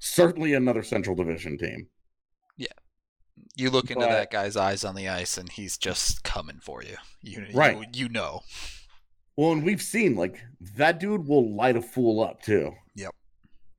certainly 0.00 0.54
another 0.54 0.82
central 0.82 1.14
division 1.14 1.56
team. 1.56 1.86
You 3.56 3.70
look 3.70 3.90
into 3.90 4.06
But- 4.06 4.10
that 4.12 4.30
guy's 4.30 4.56
eyes 4.56 4.84
on 4.84 4.94
the 4.94 5.08
ice, 5.08 5.36
and 5.38 5.50
he's 5.50 5.76
just 5.78 6.22
coming 6.24 6.58
for 6.60 6.82
you. 6.82 6.96
You, 7.22 7.46
Right. 7.52 7.76
You, 7.78 8.04
you 8.04 8.08
know. 8.08 8.40
Well, 9.36 9.52
and 9.52 9.64
we've 9.64 9.80
seen 9.82 10.14
like 10.14 10.40
that 10.76 11.00
dude 11.00 11.26
will 11.26 11.54
light 11.54 11.76
a 11.76 11.82
fool 11.82 12.22
up 12.22 12.42
too. 12.42 12.72
Yep. 12.96 13.14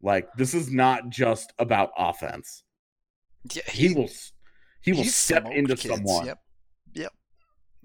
Like 0.02 0.28
this 0.36 0.54
is 0.54 0.72
not 0.72 1.10
just 1.10 1.54
about 1.60 1.92
offense. 1.98 2.64
Yeah, 3.54 3.62
He, 3.70 3.94
will 3.94 4.10
he 4.82 4.94
will 4.94 5.04
step 5.04 5.46
into 5.52 5.76
kids. 5.76 5.94
someone. 5.96 6.26
Yep. 6.26 6.40
Yep. 6.94 7.14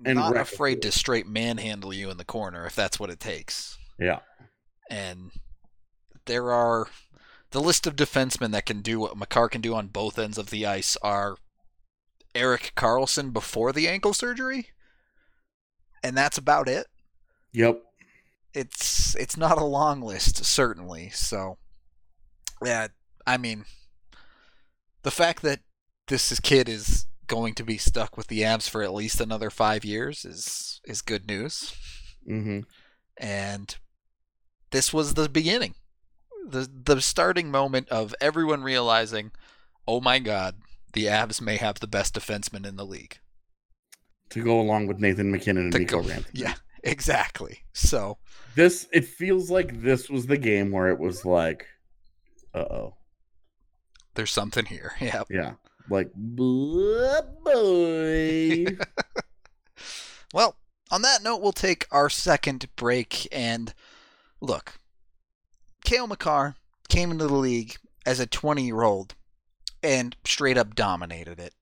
and 0.06 0.18
Not 0.18 0.36
afraid 0.36 0.80
to 0.82 0.92
straight 0.92 1.26
manhandle 1.26 1.92
you 1.92 2.10
in 2.10 2.16
the 2.16 2.24
corner 2.24 2.64
if 2.66 2.74
that's 2.74 2.98
what 3.00 3.10
it 3.10 3.20
takes. 3.20 3.76
Yeah. 3.98 4.20
And 4.90 5.32
there 6.26 6.50
are 6.52 6.86
the 7.50 7.60
list 7.60 7.86
of 7.86 7.96
defensemen 7.96 8.52
that 8.52 8.66
can 8.66 8.80
do 8.82 9.00
what 9.00 9.16
Makar 9.16 9.48
can 9.48 9.60
do 9.60 9.74
on 9.74 9.88
both 9.88 10.18
ends 10.18 10.38
of 10.38 10.50
the 10.50 10.64
ice 10.66 10.96
are 11.02 11.36
Erik 12.38 12.72
Karlsson 12.76 13.32
before 13.32 13.72
the 13.72 13.88
ankle 13.88 14.14
surgery, 14.14 14.68
and 16.02 16.16
that's 16.16 16.38
about 16.38 16.68
it. 16.68 16.86
Yep. 17.52 17.82
it's 18.54 19.16
it's 19.16 19.36
not 19.36 19.58
a 19.58 19.64
long 19.64 20.02
list 20.02 20.44
certainly 20.44 21.08
so 21.08 21.56
yeah 22.62 22.88
i 23.26 23.38
mean 23.38 23.64
the 25.02 25.10
fact 25.10 25.42
that 25.42 25.60
this 26.08 26.38
kid 26.40 26.68
is 26.68 27.06
going 27.26 27.54
to 27.54 27.62
be 27.62 27.78
stuck 27.78 28.16
with 28.16 28.26
the 28.26 28.40
Avs 28.40 28.68
for 28.68 28.82
at 28.82 28.94
least 28.94 29.20
another 29.20 29.50
five 29.50 29.84
years 29.84 30.24
is 30.24 30.80
is 30.84 31.02
good 31.02 31.28
news. 31.28 31.74
Mm-hmm. 32.28 32.60
And 33.18 33.76
this 34.70 34.92
was 34.92 35.14
the 35.14 35.28
beginning, 35.28 35.74
the 36.46 36.68
the 36.68 37.00
starting 37.00 37.50
moment 37.50 37.88
of 37.90 38.14
everyone 38.20 38.62
realizing, 38.62 39.30
oh 39.86 40.00
my 40.00 40.18
God, 40.18 40.56
the 40.92 41.06
Avs 41.06 41.40
may 41.40 41.56
have 41.56 41.80
the 41.80 41.86
best 41.86 42.14
defenseman 42.14 42.66
in 42.66 42.76
the 42.76 42.86
league. 42.86 43.18
To 44.30 44.42
go 44.42 44.60
along 44.60 44.86
with 44.88 44.98
Nathan 44.98 45.30
MacKinnon 45.30 45.64
and 45.64 45.72
To 45.72 45.78
Mikko 45.78 46.02
go- 46.02 46.08
Rantanen. 46.08 46.26
Yeah, 46.34 46.54
exactly. 46.84 47.60
So 47.72 48.18
This 48.54 48.86
it 48.92 49.04
feels 49.06 49.50
like 49.50 49.82
this 49.82 50.10
was 50.10 50.26
the 50.26 50.36
game 50.38 50.70
where 50.70 50.88
it 50.88 50.98
was 50.98 51.24
like, 51.24 51.66
uh 52.54 52.58
oh, 52.58 52.94
there's 54.14 54.30
something 54.32 54.66
here. 54.66 54.92
Yeah. 55.00 55.22
yeah, 55.30 55.52
like 55.88 56.10
boy. 56.14 57.06
Well, 60.34 60.56
on 60.90 61.00
that 61.02 61.22
note, 61.22 61.40
we'll 61.40 61.52
take 61.52 61.86
our 61.90 62.10
second 62.10 62.68
break. 62.76 63.26
And 63.32 63.72
look, 64.42 64.74
Cale 65.84 66.06
Makar 66.06 66.56
came 66.90 67.10
into 67.10 67.26
the 67.26 67.34
league 67.34 67.76
as 68.04 68.20
a 68.20 68.26
20 68.26 68.62
year 68.66 68.82
old 68.82 69.14
and 69.82 70.16
straight 70.24 70.58
up 70.58 70.74
dominated 70.74 71.38
it. 71.38 71.54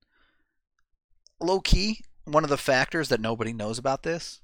Low 1.40 1.61
key, 1.61 2.00
one 2.24 2.44
of 2.44 2.50
the 2.50 2.57
factors 2.57 3.09
that 3.09 3.20
nobody 3.20 3.52
knows 3.52 3.79
about 3.79 4.02
this, 4.02 4.40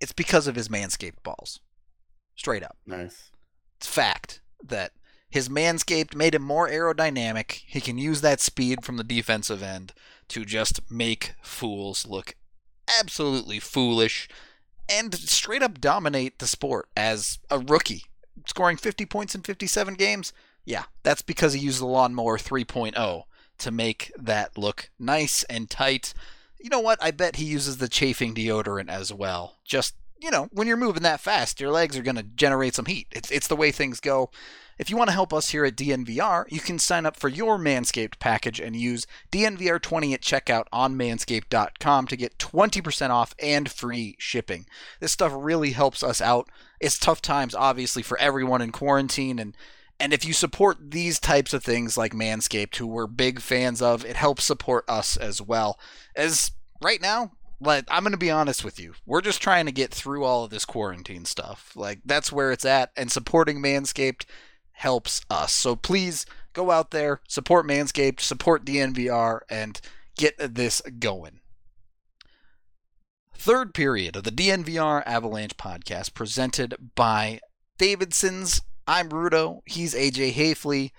it's 0.00 0.12
because 0.12 0.46
of 0.46 0.56
his 0.56 0.68
manscaped 0.68 1.22
balls. 1.22 1.60
Straight 2.36 2.62
up. 2.62 2.76
nice. 2.86 3.30
It's 3.76 3.86
fact 3.86 4.40
that 4.62 4.92
his 5.28 5.48
manscaped 5.48 6.14
made 6.14 6.34
him 6.34 6.42
more 6.42 6.68
aerodynamic. 6.68 7.62
He 7.66 7.80
can 7.80 7.98
use 7.98 8.20
that 8.20 8.40
speed 8.40 8.84
from 8.84 8.96
the 8.96 9.04
defensive 9.04 9.62
end 9.62 9.92
to 10.28 10.44
just 10.44 10.80
make 10.90 11.34
fools 11.42 12.06
look 12.06 12.34
absolutely 13.00 13.58
foolish 13.58 14.28
and 14.88 15.14
straight 15.14 15.62
up 15.62 15.80
dominate 15.80 16.38
the 16.38 16.46
sport 16.46 16.88
as 16.96 17.38
a 17.50 17.58
rookie. 17.58 18.04
Scoring 18.46 18.76
50 18.76 19.06
points 19.06 19.34
in 19.34 19.42
57 19.42 19.94
games? 19.94 20.32
Yeah, 20.64 20.84
that's 21.02 21.22
because 21.22 21.54
he 21.54 21.60
used 21.60 21.80
the 21.80 21.86
lawnmower 21.86 22.38
3.0 22.38 23.24
to 23.58 23.70
make 23.70 24.12
that 24.16 24.56
look 24.56 24.90
nice 24.98 25.42
and 25.44 25.68
tight. 25.68 26.14
You 26.60 26.70
know 26.70 26.80
what? 26.80 27.02
I 27.02 27.10
bet 27.10 27.36
he 27.36 27.44
uses 27.44 27.78
the 27.78 27.88
chafing 27.88 28.34
deodorant 28.34 28.88
as 28.88 29.12
well. 29.12 29.56
Just, 29.64 29.94
you 30.20 30.30
know, 30.30 30.48
when 30.52 30.66
you're 30.66 30.76
moving 30.76 31.02
that 31.02 31.20
fast, 31.20 31.60
your 31.60 31.70
legs 31.70 31.96
are 31.96 32.02
going 32.02 32.16
to 32.16 32.22
generate 32.22 32.74
some 32.74 32.86
heat. 32.86 33.08
It's, 33.10 33.30
it's 33.30 33.48
the 33.48 33.56
way 33.56 33.72
things 33.72 34.00
go. 34.00 34.30
If 34.78 34.90
you 34.90 34.96
want 34.96 35.08
to 35.08 35.14
help 35.14 35.32
us 35.32 35.50
here 35.50 35.64
at 35.64 35.76
DNVR, 35.76 36.44
you 36.50 36.60
can 36.60 36.78
sign 36.78 37.06
up 37.06 37.16
for 37.16 37.28
your 37.28 37.58
Manscaped 37.58 38.18
package 38.18 38.58
and 38.58 38.74
use 38.74 39.06
DNVR20 39.30 40.14
at 40.14 40.22
checkout 40.22 40.64
on 40.72 40.96
manscaped.com 40.96 42.06
to 42.06 42.16
get 42.16 42.38
20% 42.38 43.10
off 43.10 43.34
and 43.38 43.70
free 43.70 44.16
shipping. 44.18 44.66
This 44.98 45.12
stuff 45.12 45.32
really 45.34 45.70
helps 45.70 46.02
us 46.02 46.20
out. 46.20 46.48
It's 46.80 46.98
tough 46.98 47.22
times, 47.22 47.54
obviously, 47.54 48.02
for 48.02 48.18
everyone 48.18 48.62
in 48.62 48.72
quarantine, 48.72 49.38
and 49.38 49.56
and 50.02 50.12
if 50.12 50.24
you 50.24 50.32
support 50.32 50.90
these 50.90 51.20
types 51.20 51.54
of 51.54 51.62
things 51.62 51.96
like 51.96 52.12
Manscaped, 52.12 52.74
who 52.74 52.88
we're 52.88 53.06
big 53.06 53.40
fans 53.40 53.80
of, 53.80 54.04
it 54.04 54.16
helps 54.16 54.42
support 54.42 54.84
us 54.88 55.16
as 55.16 55.40
well. 55.40 55.78
As 56.16 56.50
right 56.82 57.00
now, 57.00 57.30
like 57.60 57.84
I'm 57.88 58.02
gonna 58.02 58.16
be 58.16 58.30
honest 58.30 58.64
with 58.64 58.80
you, 58.80 58.94
we're 59.06 59.20
just 59.20 59.40
trying 59.40 59.66
to 59.66 59.72
get 59.72 59.94
through 59.94 60.24
all 60.24 60.42
of 60.42 60.50
this 60.50 60.64
quarantine 60.64 61.24
stuff. 61.24 61.70
Like 61.76 62.00
that's 62.04 62.32
where 62.32 62.50
it's 62.50 62.64
at, 62.64 62.90
and 62.96 63.12
supporting 63.12 63.62
Manscaped 63.62 64.24
helps 64.72 65.22
us. 65.30 65.52
So 65.52 65.76
please 65.76 66.26
go 66.52 66.72
out 66.72 66.90
there, 66.90 67.20
support 67.28 67.64
Manscaped, 67.64 68.18
support 68.18 68.64
DNVR, 68.64 69.42
and 69.48 69.80
get 70.16 70.34
this 70.36 70.80
going. 70.98 71.38
Third 73.36 73.72
period 73.72 74.16
of 74.16 74.24
the 74.24 74.32
DNVR 74.32 75.04
Avalanche 75.06 75.56
podcast 75.56 76.12
presented 76.12 76.90
by 76.96 77.38
Davidson's. 77.78 78.62
I'm 78.92 79.08
Rudo. 79.08 79.62
He's 79.64 79.94
AJ 79.94 80.34
Haefele. 80.34 80.90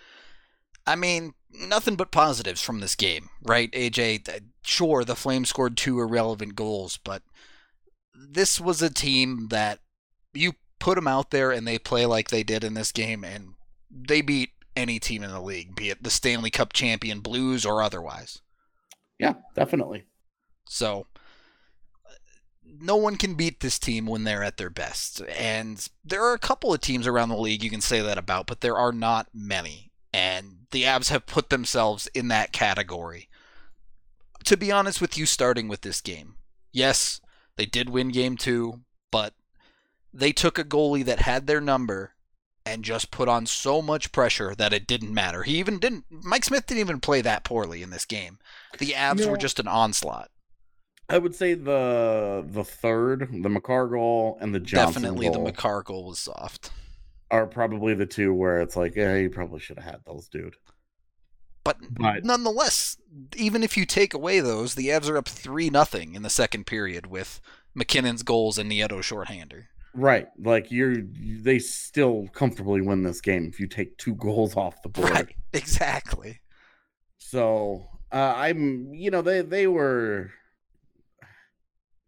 I 0.88 0.96
mean, 0.96 1.36
nothing 1.52 1.96
but 1.96 2.12
positives 2.12 2.60
from 2.60 2.80
this 2.80 2.96
game, 2.96 3.30
right? 3.44 3.72
AJ, 3.72 4.42
sure, 4.64 5.04
the 5.04 5.16
Flames 5.16 5.50
scored 5.50 5.78
two 5.78 6.00
irrelevant 6.00 6.56
goals, 6.56 6.98
but 6.98 7.22
this 8.16 8.60
was 8.60 8.82
a 8.82 8.90
team 8.90 9.50
that 9.52 9.78
you 10.34 10.54
put 10.80 10.96
them 10.96 11.08
out 11.08 11.30
there 11.30 11.52
and 11.52 11.68
they 11.68 11.78
play 11.78 12.08
like 12.08 12.30
they 12.30 12.42
did 12.42 12.64
in 12.64 12.74
this 12.74 12.92
game, 12.92 13.24
and 13.24 13.50
they 13.92 14.22
beat 14.22 14.50
any 14.76 14.98
team 14.98 15.22
in 15.22 15.30
the 15.30 15.40
league, 15.40 15.76
be 15.76 15.92
it 15.92 16.02
the 16.02 16.10
Stanley 16.10 16.50
Cup 16.50 16.74
champion 16.74 17.20
Blues 17.20 17.64
or 17.64 17.84
otherwise. 17.84 18.42
Yeah, 19.20 19.34
definitely. 19.54 20.06
So 20.68 21.06
no 22.80 22.96
one 22.96 23.18
can 23.18 23.36
beat 23.36 23.60
this 23.60 23.78
team 23.80 24.06
when 24.06 24.24
they're 24.24 24.44
at 24.44 24.58
their 24.58 24.70
best. 24.70 25.22
And 25.38 25.88
there 26.04 26.24
are 26.24 26.34
a 26.34 26.40
couple 26.40 26.74
of 26.74 26.82
teams 26.82 27.08
around 27.08 27.30
the 27.30 27.38
league 27.38 27.64
you 27.64 27.70
can 27.70 27.82
say 27.82 28.02
that 28.02 28.18
about, 28.18 28.48
but 28.48 28.62
there 28.62 28.78
are 28.78 28.92
not 28.92 29.28
many. 29.34 29.92
And 30.14 30.66
the 30.72 30.84
Avs 30.84 31.10
have 31.10 31.26
put 31.26 31.50
themselves 31.50 32.08
in 32.14 32.28
that 32.30 32.52
category. 32.52 33.30
To 34.46 34.58
be 34.58 34.72
honest 34.72 35.00
with 35.02 35.18
you, 35.18 35.26
starting 35.26 35.68
with 35.68 35.82
this 35.82 36.02
game, 36.02 36.36
yes, 36.72 37.22
they 37.56 37.66
did 37.66 37.90
win 37.90 38.10
game 38.10 38.36
two, 38.38 38.82
but 39.12 39.34
they 40.14 40.32
took 40.32 40.60
a 40.60 40.64
goalie 40.64 41.06
that 41.06 41.22
had 41.22 41.48
their 41.48 41.62
number 41.62 42.14
and 42.66 42.84
just 42.84 43.12
put 43.12 43.28
on 43.28 43.46
so 43.46 43.82
much 43.82 44.12
pressure 44.12 44.56
that 44.56 44.74
it 44.74 44.88
didn't 44.88 45.14
matter. 45.14 45.44
He 45.44 45.58
even 45.60 45.80
didn't, 45.80 46.06
Mike 46.10 46.46
Smith 46.46 46.66
didn't 46.66 46.80
even 46.82 47.00
play 47.00 47.22
that 47.22 47.44
poorly 47.44 47.82
in 47.82 47.90
this 47.90 48.06
game. 48.06 48.40
The 48.80 48.92
Avs 48.92 49.20
No. 49.20 49.30
were 49.30 49.38
just 49.38 49.60
an 49.60 49.68
onslaught. 49.68 50.30
I 51.10 51.18
would 51.18 51.36
say 51.36 51.54
the 51.54 52.46
the 52.48 52.64
third, 52.64 53.30
the 53.44 53.50
Makar 53.50 53.88
goal 53.88 54.38
and 54.42 54.54
the 54.56 54.60
Johnson 54.60 55.04
Definitely 55.04 55.26
goal 55.28 55.34
the 55.36 55.40
Makar 55.52 55.84
goal 55.84 56.06
was 56.08 56.20
soft. 56.20 56.72
are 57.32 57.46
probably 57.48 57.94
the 57.94 58.06
two 58.06 58.34
where 58.34 58.62
it's 58.62 58.76
like, 58.76 58.96
yeah, 58.96 59.16
you 59.16 59.30
probably 59.30 59.60
should 59.60 59.78
have 59.80 59.86
had 59.92 60.02
those, 60.06 60.28
dude. 60.30 60.56
But, 61.64 61.78
But- 61.92 62.24
nonetheless, 62.26 62.98
even 63.36 63.64
if 63.64 63.78
you 63.78 63.86
take 63.86 64.14
away 64.14 64.40
those, 64.40 64.76
the 64.76 64.88
Avs 64.90 65.10
are 65.10 65.18
up 65.18 65.28
three 65.30 65.70
nothing 65.70 66.14
in 66.16 66.22
the 66.22 66.30
second 66.30 66.66
period 66.66 67.08
with 67.08 67.40
MacKinnon's 67.74 68.24
goals 68.24 68.58
and 68.58 68.70
Nieto 68.72 69.00
shorthander. 69.00 69.66
Right, 69.96 70.28
like 70.40 70.72
you're 70.72 70.96
they 71.04 71.60
still 71.60 72.28
comfortably 72.34 72.82
win 72.82 73.04
this 73.04 73.22
game 73.22 73.46
if 73.48 73.60
you 73.60 73.68
take 73.68 73.98
two 73.98 74.16
goals 74.16 74.56
off 74.58 74.82
the 74.82 74.90
board. 74.90 75.12
Right, 75.12 75.36
exactly. 75.54 76.40
So 77.18 77.86
uh, 78.12 78.34
I'm, 78.36 78.94
you 78.94 79.12
know, 79.12 79.22
they 79.22 79.42
they 79.42 79.68
were. 79.68 80.32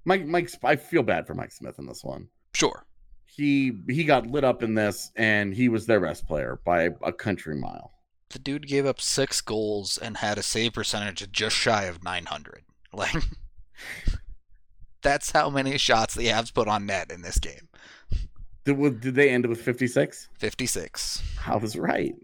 Mike, 0.06 0.26
Mike, 0.26 0.50
I 0.63 0.76
feel 0.76 1.04
bad 1.04 1.28
for 1.28 1.34
Mike 1.34 1.52
Smith 1.52 1.80
in 1.80 1.88
this 1.88 2.04
one. 2.04 2.28
Sure. 2.54 2.86
He 3.26 3.74
he 3.89 4.06
got 4.06 4.28
lit 4.28 4.44
up 4.44 4.63
in 4.63 4.76
this, 4.76 5.12
and 5.15 5.54
he 5.54 5.68
was 5.68 5.86
their 5.86 6.00
best 6.00 6.26
player 6.26 6.60
by 6.63 6.91
a 7.04 7.12
country 7.12 7.56
mile. 7.56 7.91
The 8.30 8.39
dude 8.39 8.68
gave 8.68 8.86
up 8.86 9.02
six 9.02 9.41
goals 9.41 9.98
and 9.98 10.18
had 10.18 10.38
a 10.38 10.44
save 10.44 10.74
percentage 10.74 11.22
of 11.22 11.32
just 11.32 11.56
shy 11.56 11.84
of 11.84 12.04
900. 12.04 12.63
Like, 12.94 13.13
that's 15.02 15.32
how 15.32 15.50
many 15.50 15.78
shots 15.78 16.15
the 16.15 16.28
Avs 16.28 16.54
put 16.54 16.70
on 16.70 16.86
net 16.86 17.12
in 17.12 17.24
this 17.24 17.39
game. 17.39 17.68
Did, 18.63 19.02
did 19.02 19.15
they 19.15 19.30
end 19.30 19.44
it 19.44 19.50
with 19.50 19.60
56? 19.62 20.30
56 20.39 21.22
I 21.46 21.58
was 21.58 21.76
right. 21.76 22.15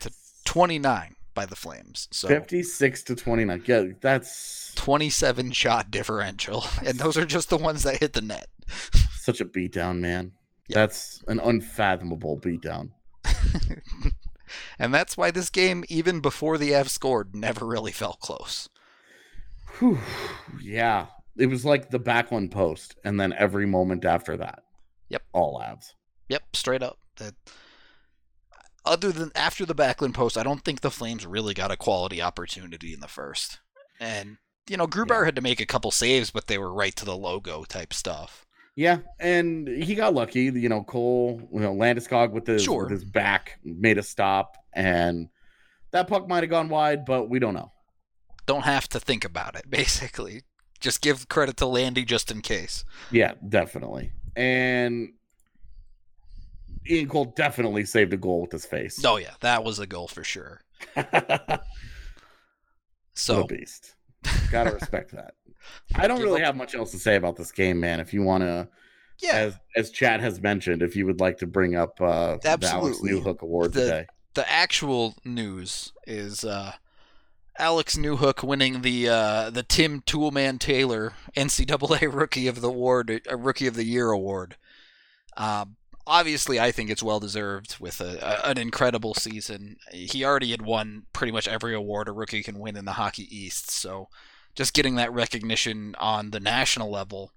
to 0.00 0.10
29 0.46 1.14
by 1.34 1.46
the 1.46 1.56
Flames. 1.56 2.08
So 2.10 2.28
56 2.28 3.02
to 3.04 3.14
29. 3.14 3.64
Yeah, 3.66 3.84
that's 4.00 4.72
27 4.74 5.52
shot 5.52 5.90
differential, 5.90 6.64
and 6.86 6.98
those 6.98 7.16
are 7.16 7.26
just 7.26 7.50
the 7.50 7.56
ones 7.56 7.82
that 7.82 7.98
hit 7.98 8.12
the 8.12 8.20
net. 8.20 8.48
such 9.14 9.40
a 9.40 9.44
beatdown, 9.44 10.00
man. 10.00 10.32
Yeah. 10.68 10.80
That's 10.80 11.22
an 11.28 11.40
unfathomable 11.40 12.38
beatdown. 12.38 12.90
and 14.78 14.94
that's 14.94 15.16
why 15.16 15.30
this 15.30 15.50
game, 15.50 15.84
even 15.88 16.20
before 16.20 16.58
the 16.58 16.74
F 16.74 16.88
scored, 16.88 17.34
never 17.34 17.66
really 17.66 17.92
felt 17.92 18.20
close. 18.20 18.68
Whew. 19.78 19.98
Yeah, 20.62 21.06
it 21.36 21.46
was 21.46 21.64
like 21.64 21.90
the 21.90 22.00
Backlund 22.00 22.50
post, 22.50 22.96
and 23.04 23.18
then 23.18 23.32
every 23.36 23.66
moment 23.66 24.04
after 24.04 24.36
that. 24.36 24.62
Yep. 25.08 25.22
all 25.32 25.60
Avs. 25.60 25.92
Yep, 26.28 26.56
straight 26.56 26.82
up. 26.82 26.98
That 27.16 27.34
other 28.84 29.12
than 29.12 29.30
after 29.34 29.64
the 29.66 29.74
Backlund 29.74 30.14
post, 30.14 30.36
I 30.36 30.42
don't 30.42 30.64
think 30.64 30.80
the 30.80 30.90
Flames 30.90 31.26
really 31.26 31.54
got 31.54 31.70
a 31.70 31.76
quality 31.76 32.20
opportunity 32.22 32.92
in 32.92 33.00
the 33.00 33.08
first. 33.08 33.60
And 34.00 34.38
you 34.68 34.76
know, 34.76 34.86
Grubauer 34.86 35.20
Yeah. 35.20 35.24
had 35.26 35.36
to 35.36 35.42
make 35.42 35.60
a 35.60 35.66
couple 35.66 35.90
saves, 35.90 36.30
but 36.30 36.46
they 36.46 36.56
were 36.58 36.72
right 36.72 36.94
to 36.96 37.04
the 37.04 37.16
logo 37.16 37.64
type 37.64 37.92
stuff. 37.92 38.46
Yeah, 38.76 38.98
and 39.18 39.66
he 39.68 39.94
got 39.94 40.14
lucky. 40.14 40.42
You 40.44 40.68
know, 40.68 40.82
Cole, 40.84 41.48
you 41.52 41.60
know, 41.60 41.74
Landeskog 41.74 42.30
with 42.30 42.46
his 42.46 42.62
Sure. 42.62 42.82
with 42.84 42.92
his 42.92 43.04
back 43.04 43.58
made 43.64 43.98
a 43.98 44.02
stop, 44.02 44.56
and 44.72 45.28
that 45.90 46.06
puck 46.08 46.26
might 46.28 46.42
have 46.42 46.50
gone 46.50 46.68
wide, 46.68 47.04
but 47.04 47.28
we 47.28 47.38
don't 47.38 47.54
know. 47.54 47.72
Don't 48.46 48.62
have 48.64 48.88
to 48.90 49.00
think 49.00 49.24
about 49.24 49.56
it, 49.56 49.64
basically. 49.70 50.42
Just 50.80 51.00
give 51.02 51.28
credit 51.28 51.56
to 51.58 51.66
Landy 51.66 52.04
just 52.04 52.30
in 52.30 52.40
case. 52.40 52.84
Yeah, 53.10 53.34
definitely. 53.46 54.12
And 54.34 55.10
Ian 56.88 57.08
Cole 57.08 57.26
definitely 57.36 57.84
saved 57.84 58.12
a 58.12 58.16
goal 58.16 58.40
with 58.42 58.52
his 58.52 58.66
face. 58.66 59.04
Oh 59.04 59.16
yeah, 59.16 59.34
that 59.40 59.62
was 59.64 59.78
a 59.78 59.86
goal 59.86 60.08
for 60.08 60.24
sure. 60.24 60.60
So 63.14 63.44
beast. 63.44 63.94
Gotta 64.50 64.70
respect 64.74 65.12
that. 65.12 65.34
I 65.94 66.08
don't 66.08 66.22
really 66.22 66.40
have 66.40 66.56
much 66.56 66.74
else 66.74 66.90
to 66.92 66.98
say 66.98 67.16
about 67.16 67.36
this 67.36 67.52
game, 67.52 67.78
man. 67.80 68.00
If 68.00 68.12
you 68.14 68.22
want 68.22 68.42
to, 68.42 68.68
Yeah, 69.22 69.34
as 69.34 69.54
as 69.76 69.90
Chad 69.90 70.20
has 70.20 70.40
mentioned, 70.40 70.82
if 70.82 70.96
you 70.96 71.06
would 71.06 71.20
like 71.20 71.38
to 71.38 71.46
bring 71.46 71.76
up 71.76 72.00
uh, 72.00 72.38
the 72.42 72.48
Alex 72.48 72.66
Absolutely. 72.72 73.10
Newhook 73.12 73.40
Award 73.42 73.72
The- 73.74 73.80
today, 73.80 74.06
the 74.34 74.50
actual 74.50 75.14
news 75.24 75.92
is 76.06 76.42
uh, 76.44 76.72
Alex 77.58 77.96
Newhook 77.96 78.42
winning 78.42 78.80
the 78.82 79.08
uh, 79.08 79.50
the 79.50 79.62
Tim 79.62 80.00
Toolman 80.02 80.58
Taylor 80.58 81.12
NCAA 81.36 82.12
Rookie 82.12 82.46
of 82.48 82.60
the 82.60 82.68
Award, 82.68 83.20
uh, 83.30 83.36
Rookie 83.36 83.66
of 83.66 83.74
the 83.74 83.84
Year 83.84 84.10
award. 84.10 84.56
Um, 85.36 85.76
obviously, 86.06 86.58
I 86.58 86.72
think 86.72 86.90
it's 86.90 87.02
well 87.02 87.20
deserved 87.20 87.76
with 87.78 88.00
a, 88.00 88.18
a, 88.20 88.50
an 88.50 88.58
incredible 88.58 89.14
season. 89.14 89.76
He 89.92 90.24
already 90.24 90.50
had 90.50 90.62
won 90.62 91.04
pretty 91.12 91.32
much 91.32 91.48
every 91.48 91.74
award 91.74 92.08
a 92.08 92.12
rookie 92.12 92.42
can 92.42 92.58
win 92.58 92.76
in 92.76 92.84
the 92.84 92.92
Hockey 92.92 93.26
East, 93.34 93.70
so 93.70 94.08
just 94.54 94.74
getting 94.74 94.96
that 94.96 95.12
recognition 95.12 95.94
on 95.98 96.30
the 96.30 96.40
national 96.40 96.90
level. 96.90 97.32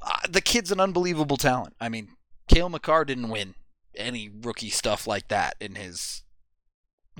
Uh, 0.00 0.18
the 0.28 0.40
kid's 0.40 0.70
an 0.70 0.80
unbelievable 0.80 1.36
talent. 1.36 1.74
I 1.80 1.88
mean, 1.88 2.08
Cale 2.48 2.68
Makar 2.68 3.04
didn't 3.04 3.28
win 3.28 3.54
any 3.96 4.28
rookie 4.28 4.70
stuff 4.70 5.06
like 5.06 5.28
that 5.28 5.56
in 5.60 5.74
his 5.74 6.22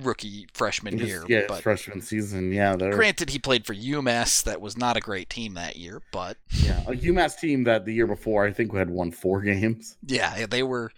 rookie 0.02 0.46
freshman 0.52 0.98
year. 0.98 1.24
yeah, 1.28 1.42
but 1.48 1.62
freshman 1.62 2.00
season, 2.02 2.52
yeah, 2.52 2.76
they're 2.76 2.92
granted, 2.92 3.30
he 3.30 3.38
played 3.38 3.64
for 3.66 3.74
UMass. 3.74 4.42
That 4.44 4.60
was 4.60 4.76
not 4.76 4.96
a 4.96 5.00
great 5.00 5.30
team 5.30 5.54
that 5.54 5.76
year, 5.76 6.02
but 6.12 6.36
yeah 6.52 6.82
a 6.86 6.92
UMass 6.92 7.38
team 7.38 7.64
that 7.64 7.84
the 7.86 7.94
year 7.94 8.06
before 8.06 8.44
I 8.46 8.52
think 8.52 8.74
had 8.74 8.90
won 8.90 9.10
four 9.10 9.40
games. 9.42 9.96
yeah, 10.06 10.46
they 10.46 10.62
were. 10.62 10.90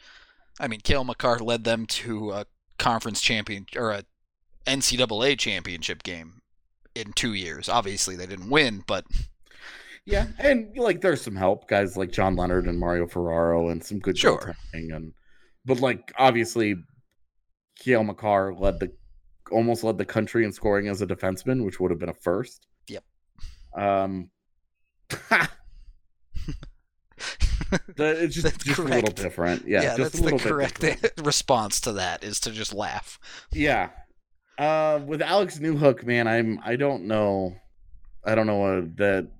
I 0.60 0.66
mean, 0.66 0.80
Cale 0.80 1.04
Makar 1.04 1.38
led 1.38 1.62
them 1.64 1.86
to 1.86 2.32
a 2.32 2.46
conference 2.78 3.20
champion 3.20 3.66
or 3.76 3.92
a 3.92 4.02
NCAA 4.66 5.38
championship 5.38 6.02
game 6.02 6.42
in 6.94 7.12
two 7.12 7.32
years. 7.34 7.68
Obviously, 7.68 8.16
they 8.16 8.26
didn't 8.26 8.50
win, 8.50 8.82
but 8.86 9.04
Yeah, 10.04 10.26
and 10.38 10.76
like 10.76 11.00
there's 11.00 11.20
some 11.22 11.36
help, 11.36 11.68
guys 11.68 11.96
like 11.96 12.10
John 12.10 12.34
Leonard 12.34 12.66
and 12.66 12.78
Mario 12.78 13.06
Ferraro, 13.06 13.68
and 13.68 13.84
some 13.84 14.00
good 14.00 14.18
Sure. 14.18 14.56
and 14.72 15.12
but 15.64 15.80
like 15.80 16.12
obviously, 16.18 16.74
Cale 17.78 18.04
Makar 18.04 18.54
led 18.54 18.80
the 18.80 18.92
almost 19.50 19.82
led 19.84 19.96
the 19.98 20.04
country 20.04 20.44
in 20.44 20.52
scoring 20.52 20.88
as 20.88 21.00
a 21.00 21.06
defenseman, 21.06 21.64
which 21.64 21.80
would 21.80 21.90
have 21.90 21.98
been 21.98 22.08
a 22.10 22.14
first. 22.14 22.66
Yep. 22.88 23.04
Um, 23.74 24.30
the, 27.96 28.22
it's 28.24 28.34
just 28.34 28.44
That's 28.44 28.64
just 28.64 28.78
a 28.78 28.82
little 28.82 29.10
different. 29.10 29.66
Yeah, 29.66 29.82
yeah, 29.82 29.96
just 29.96 30.12
that's 30.12 30.26
a 30.26 30.36
the 30.36 30.38
correct 30.38 30.84
response 31.24 31.80
to 31.82 31.92
that 31.92 32.24
is 32.24 32.40
to 32.40 32.50
just 32.50 32.74
laugh. 32.74 33.18
Yeah. 33.52 33.90
Uh, 34.58 35.00
with 35.06 35.22
Alex 35.22 35.58
Newhook, 35.58 36.04
man, 36.04 36.26
I'm 36.26 36.60
I 36.64 36.76
don't 36.76 37.04
know, 37.04 37.54
I 38.24 38.34
don't 38.34 38.46
know 38.46 38.64
uh, 38.78 38.82
that 38.96 39.30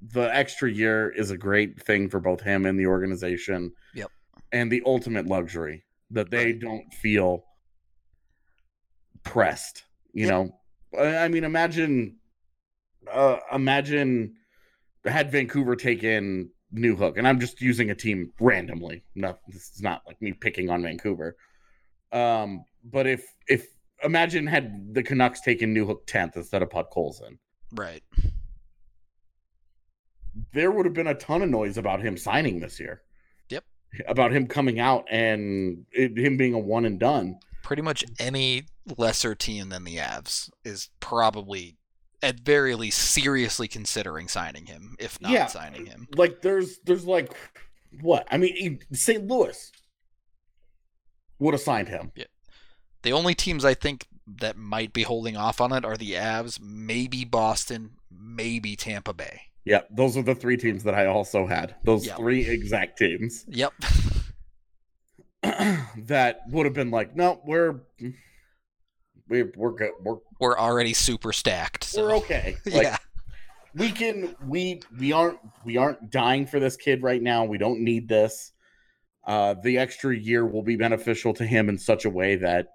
the 0.00 0.34
extra 0.34 0.70
year 0.70 1.10
is 1.10 1.30
a 1.30 1.38
great 1.38 1.80
thing 1.82 2.08
for 2.08 2.20
both 2.20 2.40
him 2.40 2.66
and 2.66 2.78
the 2.78 2.86
organization. 2.86 3.72
Yep. 3.94 4.10
And 4.52 4.70
the 4.72 4.82
ultimate 4.86 5.26
luxury 5.26 5.84
that 6.10 6.30
they 6.30 6.46
Right. 6.46 6.58
don't 6.60 6.92
feel 6.94 7.44
pressed. 9.24 9.84
You 10.12 10.26
Yep. 10.26 10.30
know, 10.30 11.00
I 11.00 11.28
mean, 11.28 11.44
imagine, 11.44 12.16
uh, 13.10 13.38
imagine 13.52 14.34
had 15.04 15.30
Vancouver 15.30 15.76
taken 15.76 16.50
Newhook, 16.74 17.16
and 17.18 17.26
I'm 17.26 17.40
just 17.40 17.60
using 17.60 17.90
a 17.90 17.94
team 17.94 18.32
randomly. 18.40 19.04
No, 19.14 19.38
this 19.48 19.70
is 19.74 19.82
not 19.82 20.02
like 20.06 20.20
me 20.20 20.32
picking 20.32 20.70
on 20.70 20.82
Vancouver. 20.82 21.36
Um, 22.12 22.64
but 22.84 23.06
if 23.06 23.24
if 23.48 23.66
imagine 24.02 24.46
had 24.46 24.94
the 24.94 25.02
Canucks 25.02 25.40
taken 25.40 25.74
Newhook 25.74 26.06
tenth 26.06 26.36
instead 26.36 26.62
of 26.62 26.68
Podkolzin, 26.68 27.38
Right. 27.72 28.02
there 30.52 30.70
would 30.70 30.86
have 30.86 30.94
been 30.94 31.06
a 31.06 31.14
ton 31.14 31.42
of 31.42 31.48
noise 31.48 31.78
about 31.78 32.00
him 32.00 32.16
signing 32.16 32.60
this 32.60 32.78
year. 32.78 33.02
Yep. 33.50 33.64
About 34.06 34.32
him 34.32 34.46
coming 34.46 34.78
out 34.80 35.04
and 35.10 35.84
it, 35.92 36.16
him 36.18 36.36
being 36.36 36.54
a 36.54 36.58
one 36.58 36.84
and 36.84 36.98
done. 36.98 37.38
Pretty 37.62 37.82
much 37.82 38.04
any 38.18 38.64
lesser 38.96 39.34
team 39.34 39.68
than 39.70 39.84
the 39.84 39.96
Avs 39.96 40.50
is 40.64 40.88
probably, 41.00 41.76
at 42.22 42.40
very 42.40 42.74
least, 42.74 42.98
seriously 42.98 43.68
considering 43.68 44.28
signing 44.28 44.66
him, 44.66 44.96
if 44.98 45.20
not 45.20 45.32
Yeah. 45.32 45.46
signing 45.46 45.86
him. 45.86 46.08
Like 46.14 46.42
there's 46.42 46.78
there's 46.84 47.04
like 47.04 47.32
what? 48.00 48.26
I 48.30 48.36
mean, 48.38 48.80
St. 48.92 49.26
Louis 49.26 49.70
would 51.38 51.54
have 51.54 51.60
signed 51.60 51.88
him. 51.88 52.12
Yeah. 52.14 52.24
The 53.02 53.12
only 53.12 53.34
teams 53.34 53.64
I 53.64 53.74
think 53.74 54.06
that 54.40 54.56
might 54.56 54.92
be 54.92 55.02
holding 55.04 55.36
off 55.36 55.60
on 55.60 55.72
it 55.72 55.84
are 55.84 55.96
the 55.96 56.12
Avs, 56.12 56.60
maybe 56.60 57.24
Boston, 57.24 57.92
maybe 58.10 58.76
Tampa 58.76 59.14
Bay. 59.14 59.42
Yeah, 59.64 59.82
those 59.90 60.16
are 60.16 60.22
the 60.22 60.34
three 60.34 60.56
teams 60.56 60.82
that 60.84 60.94
I 60.94 61.06
also 61.06 61.46
had. 61.46 61.74
Those 61.84 62.06
Yep. 62.06 62.16
three 62.16 62.46
exact 62.46 62.98
teams 62.98 63.44
Yep. 63.48 63.72
that 65.42 66.40
would 66.50 66.66
have 66.66 66.74
been 66.74 66.90
like, 66.90 67.14
no, 67.16 67.40
we're 67.44 67.80
we're 69.28 69.52
we're 69.56 69.72
good. 69.72 69.92
We're 70.02 70.16
We're 70.40 70.58
already 70.58 70.94
super 70.94 71.32
stacked. 71.32 71.84
So. 71.84 72.02
we're 72.02 72.16
okay. 72.16 72.56
Like, 72.66 72.82
yeah. 72.82 72.96
we 73.74 73.90
can 73.90 74.34
we 74.46 74.80
we 74.98 75.12
aren't 75.12 75.38
we 75.64 75.76
aren't 75.76 76.10
dying 76.10 76.46
for 76.46 76.60
this 76.60 76.76
kid 76.76 77.02
right 77.02 77.22
now. 77.22 77.44
We 77.44 77.58
don't 77.58 77.80
need 77.80 78.08
this. 78.08 78.52
Uh 79.26 79.54
the 79.54 79.78
extra 79.78 80.16
year 80.16 80.46
will 80.46 80.62
be 80.62 80.76
beneficial 80.76 81.34
to 81.34 81.44
him 81.44 81.68
in 81.68 81.78
such 81.78 82.04
a 82.04 82.10
way 82.10 82.36
that 82.36 82.68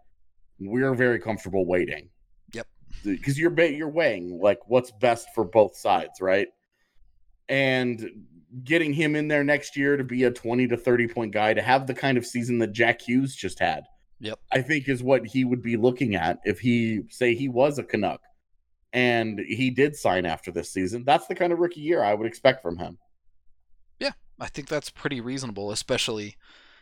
we're 0.59 0.93
very 0.93 1.19
comfortable 1.19 1.65
waiting. 1.65 2.09
Yep. 2.53 2.67
Because 3.03 3.39
you're 3.39 3.59
you're 3.61 3.89
weighing 3.89 4.39
like 4.41 4.59
what's 4.67 4.91
best 4.91 5.27
for 5.33 5.43
both 5.43 5.75
sides, 5.75 6.21
right? 6.21 6.47
And 7.49 8.25
getting 8.63 8.93
him 8.93 9.15
in 9.15 9.27
there 9.27 9.43
next 9.43 9.75
year 9.75 9.97
to 9.97 10.03
be 10.03 10.23
a 10.25 10.31
20 10.31 10.67
to 10.67 10.77
30 10.77 11.07
point 11.07 11.33
guy 11.33 11.53
to 11.53 11.61
have 11.61 11.87
the 11.87 11.93
kind 11.93 12.17
of 12.17 12.25
season 12.25 12.59
that 12.59 12.71
Jack 12.71 13.01
Hughes 13.01 13.35
just 13.35 13.59
had. 13.59 13.83
Yep. 14.23 14.39
I 14.51 14.61
think 14.61 14.87
is 14.87 15.03
what 15.03 15.25
he 15.27 15.43
would 15.43 15.61
be 15.61 15.75
looking 15.77 16.15
at 16.15 16.39
if 16.45 16.59
he 16.61 17.01
say 17.09 17.35
he 17.35 17.49
was 17.49 17.77
a 17.77 17.83
Canuck 17.83 18.21
and 18.93 19.37
he 19.39 19.69
did 19.69 19.95
sign 19.97 20.25
after 20.25 20.49
this 20.49 20.71
season. 20.71 21.03
That's 21.05 21.27
the 21.27 21.35
kind 21.35 21.51
of 21.51 21.59
rookie 21.59 21.81
year 21.81 22.01
I 22.01 22.13
would 22.13 22.25
expect 22.25 22.61
from 22.61 22.77
him. 22.77 22.97
Yeah, 23.99 24.11
I 24.39 24.47
think 24.47 24.69
that's 24.69 24.89
pretty 24.89 25.19
reasonable, 25.19 25.71
especially 25.71 26.37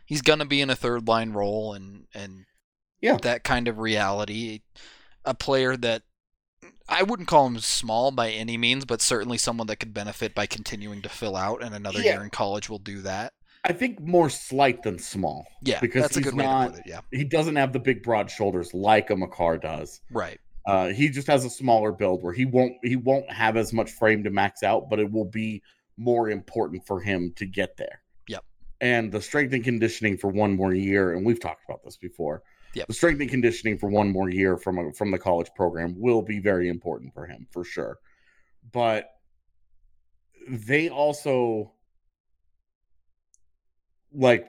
he's 0.06 0.22
gonna 0.22 0.46
be 0.46 0.62
in 0.62 0.70
a 0.70 0.76
third 0.76 1.08
line 1.08 1.32
role 1.34 1.74
and 1.74 2.06
and 2.14 2.46
Yeah. 3.02 3.18
that 3.24 3.44
kind 3.44 3.68
of 3.68 3.80
reality. 3.80 4.62
A 5.26 5.34
player 5.34 5.76
that 5.78 6.04
I 6.88 7.02
wouldn't 7.04 7.28
call 7.28 7.48
him 7.48 7.58
small 7.60 8.12
by 8.12 8.30
any 8.30 8.58
means, 8.58 8.86
but 8.86 9.02
certainly 9.02 9.38
someone 9.40 9.66
that 9.68 9.78
could 9.78 9.94
benefit 9.96 10.36
by 10.36 10.46
continuing 10.46 11.02
to 11.02 11.10
fill 11.10 11.36
out, 11.36 11.64
and 11.64 11.74
another 11.74 12.02
Yeah. 12.02 12.14
year 12.16 12.24
in 12.24 12.30
college 12.30 12.70
will 12.70 12.78
do 12.80 13.02
that. 13.02 13.34
I 13.64 13.74
think 13.74 14.00
more 14.02 14.30
slight 14.30 14.82
than 14.84 14.98
small. 14.98 15.46
Yeah, 15.62 15.80
Because 15.80 16.02
that's 16.04 16.16
a 16.18 16.20
he's 16.20 16.26
good 16.26 16.36
way 16.36 16.46
not- 16.46 16.66
to 16.68 16.72
put 16.72 16.80
it. 16.80 16.86
Yeah, 16.88 17.02
He 17.12 17.24
doesn't 17.24 17.56
have 17.56 17.74
the 17.74 17.80
big 17.80 18.02
broad 18.04 18.30
shoulders 18.32 18.74
like 18.74 19.10
a 19.12 19.16
Makar 19.16 19.58
does. 19.58 20.02
right. 20.12 20.40
Uh, 20.68 20.90
he 20.90 21.10
just 21.10 21.26
has 21.26 21.44
a 21.44 21.50
smaller 21.50 21.92
build 21.92 22.22
where 22.22 22.34
he 22.34 22.46
won't 22.46 22.74
he 22.84 22.96
won't 22.96 23.28
have 23.32 23.58
as 23.58 23.74
much 23.74 23.90
frame 23.90 24.24
to 24.24 24.30
max 24.30 24.62
out, 24.62 24.92
but 24.92 25.00
it 25.00 25.12
will 25.12 25.26
be 25.26 25.60
more 25.98 26.30
important 26.30 26.86
for 26.86 27.00
him 27.02 27.34
to 27.36 27.48
get 27.48 27.76
there. 27.78 28.04
Yep. 28.28 28.44
And 28.80 29.12
the 29.12 29.20
strength 29.24 29.54
and 29.54 29.64
conditioning 29.64 30.18
for 30.20 30.28
one 30.30 30.56
more 30.56 30.72
year, 30.76 31.14
and 31.14 31.26
we've 31.26 31.40
talked 31.40 31.64
about 31.68 31.84
this 31.84 31.98
before. 31.98 32.44
Yep. 32.76 32.86
The 32.90 32.94
strength 32.94 33.20
and 33.22 33.30
conditioning 33.30 33.80
for 33.80 33.90
one 33.90 34.12
more 34.12 34.30
year 34.30 34.56
from 34.56 34.78
a, 34.78 34.94
from 34.94 35.10
the 35.10 35.18
college 35.18 35.50
program 35.56 35.96
will 36.00 36.22
be 36.22 36.38
very 36.38 36.70
important 36.70 37.12
for 37.16 37.26
him 37.26 37.48
for 37.50 37.64
sure. 37.64 37.98
But 38.72 39.10
they 40.48 40.90
also 40.90 41.72
like 44.14 44.48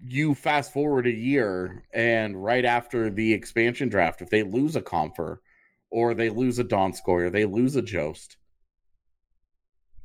you 0.00 0.34
fast 0.34 0.72
forward 0.72 1.06
a 1.06 1.12
year 1.12 1.84
and 1.92 2.42
right 2.42 2.64
after 2.64 3.10
the 3.10 3.32
expansion 3.32 3.88
draft, 3.88 4.22
if 4.22 4.30
they 4.30 4.42
lose 4.42 4.76
a 4.76 4.82
Compher 4.82 5.38
or 5.90 6.14
they 6.14 6.30
lose 6.30 6.58
a 6.58 6.64
Donskoy 6.64 7.26
or 7.26 7.30
they 7.30 7.44
lose 7.44 7.76
a 7.76 7.82
Jost, 7.82 8.36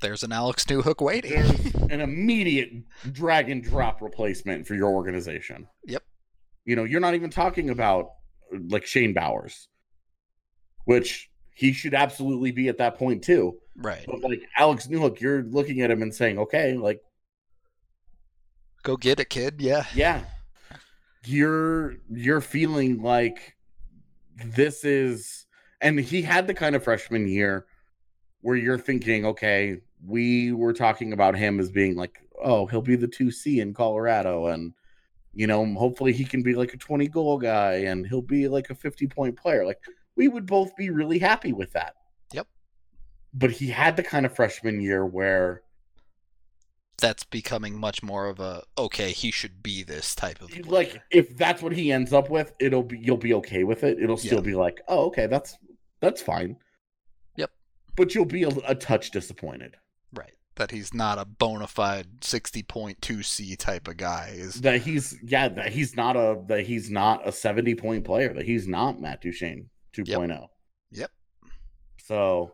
There's 0.02 0.24
an 0.24 0.32
Alex 0.32 0.66
Newhook 0.66 1.04
waiting. 1.04 1.34
an 1.92 2.02
immediate 2.02 2.72
drag 3.12 3.50
and 3.50 3.64
drop 3.64 4.02
replacement 4.02 4.66
for 4.66 4.76
your 4.76 4.90
organization. 4.90 5.68
Yep. 5.86 6.04
You 6.66 6.76
know, 6.76 6.84
you're 6.86 7.02
not 7.02 7.14
even 7.14 7.30
talking 7.30 7.70
about 7.70 8.12
like 8.70 8.86
Shane 8.86 9.14
Bowers, 9.14 9.68
which 10.86 11.30
he 11.54 11.74
should 11.74 11.94
absolutely 11.94 12.52
be 12.52 12.68
at 12.68 12.78
that 12.80 12.98
point 12.98 13.24
too. 13.24 13.58
Right. 13.76 14.06
But 14.08 14.22
like 14.22 14.42
Alex 14.58 14.88
Newhook, 14.88 15.20
you're 15.20 15.44
looking 15.44 15.82
at 15.82 15.92
him 15.92 16.02
and 16.02 16.14
saying, 16.14 16.40
okay, 16.40 16.74
like 16.74 17.02
Go 18.84 18.98
get 18.98 19.20
it, 19.20 19.30
kid. 19.30 19.56
Yeah. 19.60 19.86
yeah 19.96 20.22
you're 21.26 21.96
you're 22.12 22.42
feeling 22.42 23.02
like 23.02 23.56
this 24.46 24.84
is 24.84 25.46
and 25.80 25.98
he 26.00 26.22
had 26.22 26.48
the 26.48 26.54
kind 26.54 26.76
of 26.76 26.84
freshman 26.84 27.28
year 27.30 27.66
where 28.42 28.58
you're 28.58 28.78
thinking 28.78 29.26
okay 29.26 29.78
we 30.06 30.52
were 30.52 30.74
talking 30.74 31.14
about 31.14 31.34
him 31.34 31.62
as 31.62 31.72
being 31.72 31.96
like 31.96 32.20
oh 32.44 32.66
he'll 32.66 32.82
be 32.82 32.98
the 32.98 33.08
2c 33.08 33.62
in 33.62 33.74
colorado 33.74 34.48
and 34.48 34.74
you 35.34 35.48
know 35.48 35.66
hopefully 35.76 36.12
he 36.12 36.26
can 36.26 36.44
be 36.44 36.56
like 36.56 36.74
a 36.74 36.78
20 36.78 37.08
goal 37.08 37.38
guy 37.38 37.76
and 37.76 38.06
he'll 38.06 38.22
be 38.22 38.50
like 38.50 38.70
a 38.70 38.76
50 38.76 39.08
point 39.08 39.38
player 39.38 39.66
like 39.66 39.80
we 40.18 40.28
would 40.28 40.46
both 40.46 40.76
be 40.76 40.90
really 40.90 41.20
happy 41.20 41.54
with 41.54 41.72
that 41.72 41.96
Yep. 42.34 42.48
but 43.34 43.50
he 43.52 43.68
had 43.68 43.96
the 43.96 44.04
kind 44.04 44.26
of 44.26 44.36
freshman 44.36 44.82
year 44.82 45.06
where 45.06 45.62
That's 47.00 47.24
becoming 47.24 47.78
much 47.78 48.02
more 48.04 48.28
of 48.28 48.40
a 48.40 48.64
okay, 48.78 49.12
he 49.12 49.32
should 49.32 49.62
be 49.64 49.84
this 49.84 50.16
type 50.16 50.42
of 50.42 50.50
player. 50.50 50.64
like 50.64 51.02
if 51.12 51.36
that's 51.36 51.62
what 51.62 51.74
he 51.74 51.92
ends 51.92 52.14
up 52.14 52.30
with, 52.30 52.54
it'll 52.60 52.84
be 52.84 52.98
you'll 53.00 53.18
be 53.18 53.34
okay 53.36 53.64
with 53.64 53.84
it. 53.84 54.00
It'll 54.00 54.18
still 54.18 54.40
Yeah. 54.40 54.42
be 54.46 54.56
like, 54.56 54.80
oh, 54.88 55.06
okay, 55.08 55.28
that's 55.28 55.58
that's 56.00 56.22
fine. 56.22 56.58
Yep. 57.36 57.52
But 57.96 58.14
you'll 58.16 58.26
be 58.26 58.44
a, 58.44 58.50
a 58.68 58.76
touch 58.76 59.12
disappointed 59.12 59.76
right. 60.14 60.34
That 60.56 60.70
he's 60.72 60.94
not 60.94 61.18
a 61.18 61.26
bona 61.26 61.68
fide 61.68 62.24
sixty 62.24 62.62
point 62.64 63.02
two 63.02 63.24
C 63.24 63.56
type 63.56 63.88
of 63.88 63.98
guy 63.98 64.34
is 64.36 64.62
that 64.62 64.82
he's 64.84 65.18
yeah 65.24 65.50
that 65.50 65.74
he's 65.74 65.96
not 65.98 66.16
a 66.16 66.40
that 66.48 66.66
he's 66.68 66.90
not 66.92 67.28
a 67.28 67.32
seventy 67.32 67.74
point 67.76 68.06
player. 68.06 68.34
That 68.34 68.46
he's 68.46 68.68
not 68.68 69.02
Matt 69.02 69.22
Duchene 69.22 69.70
2.0. 69.98 70.48
Yep. 70.92 71.12
So 72.06 72.54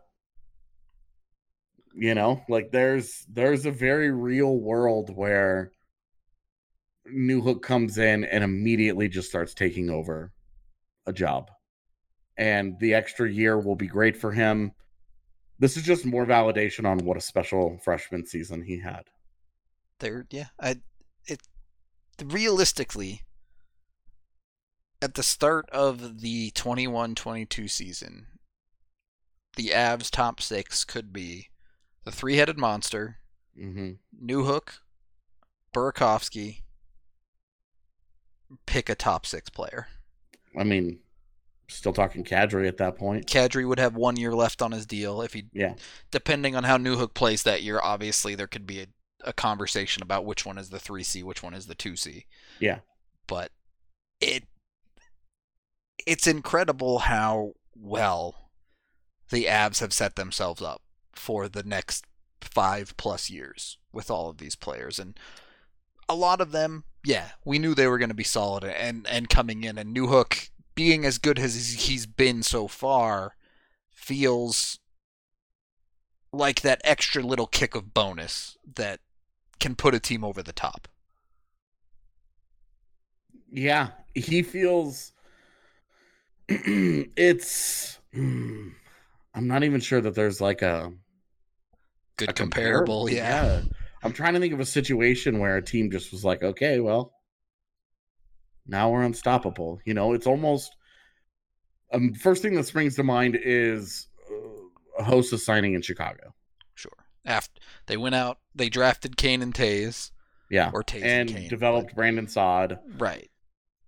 you 1.94 2.14
know, 2.14 2.42
like 2.48 2.70
there's 2.72 3.26
there's 3.28 3.66
a 3.66 3.70
very 3.70 4.10
real 4.10 4.56
world 4.58 5.14
where 5.14 5.72
Newhook 7.08 7.62
comes 7.62 7.98
in 7.98 8.24
and 8.24 8.44
immediately 8.44 9.08
just 9.08 9.28
starts 9.28 9.54
taking 9.54 9.90
over 9.90 10.32
a 11.06 11.12
job. 11.12 11.50
And 12.36 12.78
the 12.80 12.94
extra 12.94 13.30
year 13.30 13.58
will 13.58 13.76
be 13.76 13.86
great 13.88 14.16
for 14.16 14.32
him. 14.32 14.72
This 15.58 15.76
is 15.76 15.82
just 15.82 16.06
more 16.06 16.24
validation 16.24 16.86
on 16.86 16.98
what 17.04 17.16
a 17.16 17.20
special 17.20 17.78
freshman 17.84 18.24
season 18.26 18.62
he 18.62 18.78
had. 18.80 19.04
there 19.98 20.26
yeah 20.30 20.46
i 20.58 20.76
it 21.26 21.40
realistically 22.24 23.22
at 25.02 25.14
the 25.14 25.22
start 25.22 25.68
of 25.70 26.20
the 26.20 26.50
21-22 26.52 27.68
season 27.70 28.26
the 29.56 29.68
avs 29.68 30.10
top 30.10 30.40
six 30.40 30.84
could 30.84 31.12
be 31.12 31.48
the 32.04 32.12
three-headed 32.12 32.58
monster 32.58 33.18
hmm 33.58 33.92
newhook 34.22 34.78
burakovsky 35.74 36.62
pick 38.66 38.88
a 38.88 38.94
top 38.94 39.26
six 39.26 39.48
player 39.48 39.86
I 40.58 40.64
mean, 40.64 40.98
still 41.68 41.92
talking 41.92 42.24
Kadri 42.24 42.66
at 42.66 42.78
that 42.78 42.96
point. 42.96 43.26
kadri 43.28 43.66
would 43.68 43.78
have 43.78 43.94
one 43.94 44.16
year 44.16 44.34
left 44.34 44.60
on 44.62 44.72
his 44.72 44.86
deal 44.86 45.22
if 45.22 45.32
he 45.34 45.44
Yeah. 45.52 45.74
depending 46.10 46.56
on 46.56 46.64
how 46.64 46.76
newhook 46.76 47.14
plays 47.14 47.42
that 47.44 47.62
year 47.62 47.80
obviously 47.82 48.34
there 48.34 48.48
could 48.48 48.66
be 48.66 48.80
a, 48.80 48.86
a 49.24 49.32
conversation 49.32 50.02
about 50.02 50.24
which 50.24 50.44
one 50.44 50.58
is 50.58 50.70
the 50.70 50.78
3c 50.78 51.22
which 51.22 51.42
one 51.42 51.54
is 51.54 51.66
the 51.66 51.76
2c 51.76 52.24
Yeah. 52.58 52.80
but 53.26 53.52
it 54.20 54.44
it's 56.06 56.26
incredible 56.26 57.00
how 57.00 57.52
well 57.76 58.50
the 59.28 59.44
Avs 59.44 59.78
have 59.80 59.92
set 59.92 60.16
themselves 60.16 60.60
up 60.62 60.82
for 61.12 61.48
the 61.48 61.62
next 61.62 62.06
five 62.40 62.96
plus 62.96 63.30
years 63.30 63.78
with 63.92 64.10
all 64.10 64.28
of 64.28 64.38
these 64.38 64.56
players. 64.56 64.98
And 64.98 65.18
a 66.08 66.14
lot 66.14 66.40
of 66.40 66.50
them 66.50 66.84
yeah 67.04 67.30
we 67.44 67.58
knew 67.58 67.72
they 67.74 67.86
were 67.86 67.98
going 67.98 68.10
to 68.10 68.14
be 68.14 68.24
solid 68.24 68.64
and 68.64 69.06
and 69.08 69.28
coming 69.28 69.64
in. 69.64 69.78
And 69.78 69.96
Newhook 69.96 70.50
being 70.74 71.04
as 71.04 71.18
good 71.18 71.38
as 71.38 71.72
he's 71.72 72.06
been 72.06 72.42
so 72.42 72.68
far 72.68 73.36
feels 73.90 74.78
like 76.32 76.62
that 76.62 76.80
extra 76.84 77.22
little 77.22 77.46
kick 77.46 77.74
of 77.74 77.92
bonus 77.92 78.56
that 78.76 79.00
can 79.58 79.74
put 79.74 79.94
a 79.94 80.00
team 80.00 80.24
over 80.24 80.42
the 80.42 80.52
top. 80.52 80.88
Yeah, 83.52 83.88
he 84.14 84.42
feels 84.42 85.12
it's 86.48 87.98
hmm, 88.14 88.68
I'm 89.34 89.46
not 89.46 89.62
even 89.64 89.80
sure 89.80 90.00
that 90.00 90.14
there's 90.14 90.40
like 90.40 90.62
a, 90.62 90.92
good 92.16 92.30
a 92.30 92.32
comparable, 92.32 93.08
yeah. 93.10 93.62
I'm 94.02 94.12
trying 94.12 94.34
to 94.34 94.40
think 94.40 94.52
of 94.54 94.60
a 94.60 94.64
situation 94.66 95.38
where 95.38 95.56
a 95.56 95.62
team 95.62 95.90
just 95.90 96.10
was 96.10 96.24
like, 96.24 96.42
okay, 96.42 96.80
well, 96.80 97.12
now 98.66 98.90
we're 98.90 99.02
unstoppable. 99.02 99.78
You 99.84 99.94
know, 99.94 100.12
it's 100.12 100.26
almost 100.26 100.74
um 101.92 102.14
first 102.14 102.42
thing 102.42 102.54
that 102.54 102.64
springs 102.66 102.94
to 102.96 103.02
mind 103.02 103.36
is 103.42 104.08
uh, 104.98 105.02
Hossa 105.04 105.38
signing 105.38 105.74
in 105.74 105.82
Chicago. 105.82 106.34
Sure. 106.74 106.92
After 107.24 107.60
they 107.86 107.96
went 107.96 108.14
out, 108.14 108.38
they 108.54 108.68
drafted 108.68 109.16
Kane 109.16 109.42
and 109.42 109.52
Toews, 109.54 110.10
Yeah. 110.50 110.70
or 110.72 110.82
Toews 110.82 111.02
and 111.02 111.28
and, 111.28 111.28
Kane, 111.30 111.48
developed 111.48 111.94
Brandon 111.94 112.26
Saad. 112.28 112.78
right. 112.98 113.30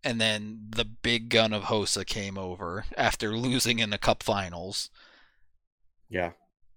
And 0.04 0.20
then 0.20 0.66
the 0.70 0.84
big 0.84 1.28
gun 1.28 1.52
of 1.52 1.64
Hossa 1.64 2.04
came 2.04 2.36
over 2.36 2.84
after 2.98 3.36
losing 3.36 3.78
in 3.78 3.90
the 3.90 3.98
Cup 3.98 4.24
Finals, 4.24 4.90
Yeah. 6.12 6.32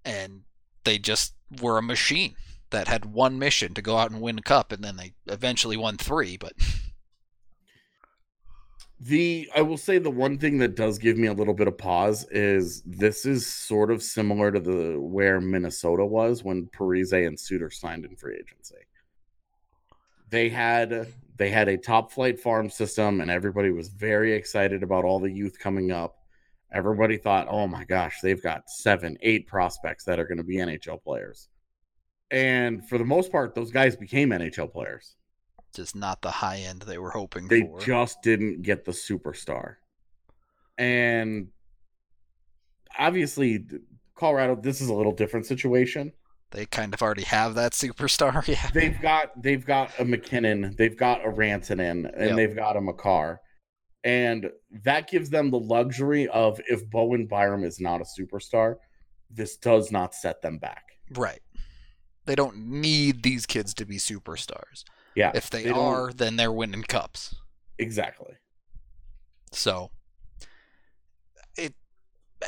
and 0.06 0.44
they 0.86 0.98
just 0.98 1.34
were 1.62 1.78
a 1.78 1.84
machine 1.84 2.36
that 2.70 2.88
had 2.88 3.06
one 3.06 3.38
mission 3.38 3.74
to 3.74 3.82
go 3.82 3.98
out 3.98 4.12
and 4.12 4.22
win 4.22 4.40
a 4.40 4.42
cup, 4.42 4.72
and 4.72 4.84
then 4.84 4.96
they 4.96 5.14
eventually 5.28 5.76
won 5.78 5.98
three. 5.98 6.38
But 6.38 6.54
The 9.00 9.50
I 9.54 9.62
will 9.62 9.78
say 9.78 9.98
the 9.98 10.10
one 10.10 10.38
thing 10.38 10.58
that 10.60 10.76
does 10.76 10.98
give 10.98 11.18
me 11.18 11.28
a 11.28 11.34
little 11.34 11.54
bit 11.54 11.68
of 11.68 11.78
pause 11.78 12.26
is 12.32 12.82
this 12.84 13.26
is 13.26 13.46
sort 13.46 13.92
of 13.92 14.02
similar 14.02 14.52
to 14.52 14.60
the 14.60 14.96
where 15.00 15.42
Minnesota 15.42 16.06
was 16.06 16.44
when 16.44 16.68
Parise 16.68 17.28
and 17.28 17.38
Suter 17.38 17.70
signed 17.70 18.06
in 18.06 18.16
free 18.16 18.36
agency. 18.36 18.76
They 20.30 20.48
had 20.50 21.14
they 21.36 21.50
had 21.50 21.68
a 21.68 21.78
top 21.78 22.12
flight 22.14 22.40
farm 22.40 22.70
system 22.70 23.20
and 23.20 23.30
everybody 23.30 23.70
was 23.70 23.90
very 23.90 24.34
excited 24.34 24.82
about 24.82 25.04
all 25.04 25.20
the 25.20 25.32
youth 25.32 25.60
coming 25.60 25.92
up. 25.92 26.16
Everybody 26.72 27.18
thought, 27.18 27.48
"Oh 27.50 27.68
my 27.68 27.84
gosh, 27.86 28.20
they've 28.22 28.42
got 28.42 28.70
7, 28.70 29.18
8 29.22 29.48
prospects 29.48 30.04
that 30.06 30.20
are 30.20 30.26
going 30.26 30.38
to 30.40 30.44
be 30.44 30.58
NHL 30.58 31.02
players." 31.04 31.48
And 32.32 32.88
for 32.90 32.98
the 32.98 33.06
most 33.06 33.32
part, 33.32 33.54
those 33.56 33.72
guys 33.72 33.96
became 33.96 34.30
NHL 34.32 34.72
players 34.72 35.16
just 35.74 35.94
not 35.94 36.22
the 36.22 36.32
high 36.32 36.60
end 36.60 36.82
they 36.84 36.98
were 36.98 37.10
hoping 37.12 37.50
they 37.50 37.60
for. 37.64 37.82
just 37.82 38.22
didn't 38.22 38.62
get 38.62 38.86
the 38.86 38.94
superstar. 38.94 39.76
And 40.78 41.50
obviously, 42.98 43.66
Colorado, 44.16 44.56
this 44.56 44.82
is 44.82 44.88
a 44.90 44.94
little 44.94 45.12
different 45.12 45.46
situation. 45.46 46.14
they 46.52 46.66
kind 46.66 46.94
of 46.94 47.02
already 47.02 47.24
have 47.24 47.56
that 47.56 47.74
superstar. 47.74 48.48
Yeah. 48.48 48.70
They've 48.74 49.02
got 49.02 49.42
they've 49.42 49.66
got 49.66 49.92
a 50.00 50.06
MacKinnon, 50.06 50.76
they've 50.78 50.96
got 50.98 51.26
a 51.26 51.30
Rantanen, 51.30 52.10
and 52.16 52.28
Yep. 52.30 52.36
they've 52.38 52.56
got 52.56 52.78
a 52.78 52.82
Makar. 52.82 53.42
And 54.06 54.52
that 54.84 55.10
gives 55.10 55.30
them 55.32 55.50
the 55.50 55.60
luxury 55.60 56.28
of 56.28 56.62
if 56.70 56.88
Bowen 56.90 57.26
Byram 57.26 57.64
is 57.64 57.80
not 57.82 58.02
a 58.02 58.06
superstar, 58.06 58.76
this 59.32 59.58
does 59.58 59.92
not 59.92 60.14
set 60.16 60.42
them 60.42 60.60
back. 60.60 60.84
Right. 61.12 61.42
They 62.26 62.36
don't 62.36 62.56
need 62.58 63.24
these 63.24 63.46
kids 63.46 63.74
to 63.76 63.86
be 63.86 63.98
superstars. 63.98 64.84
Yeah. 65.16 65.32
If 65.36 65.50
they, 65.50 65.64
they 65.64 65.70
don't- 65.70 65.80
are, 65.80 66.14
then 66.14 66.36
they're 66.36 66.52
winning 66.52 66.84
cups. 66.84 67.36
Exactly. 67.80 68.36
So 69.52 69.90
it 71.58 71.74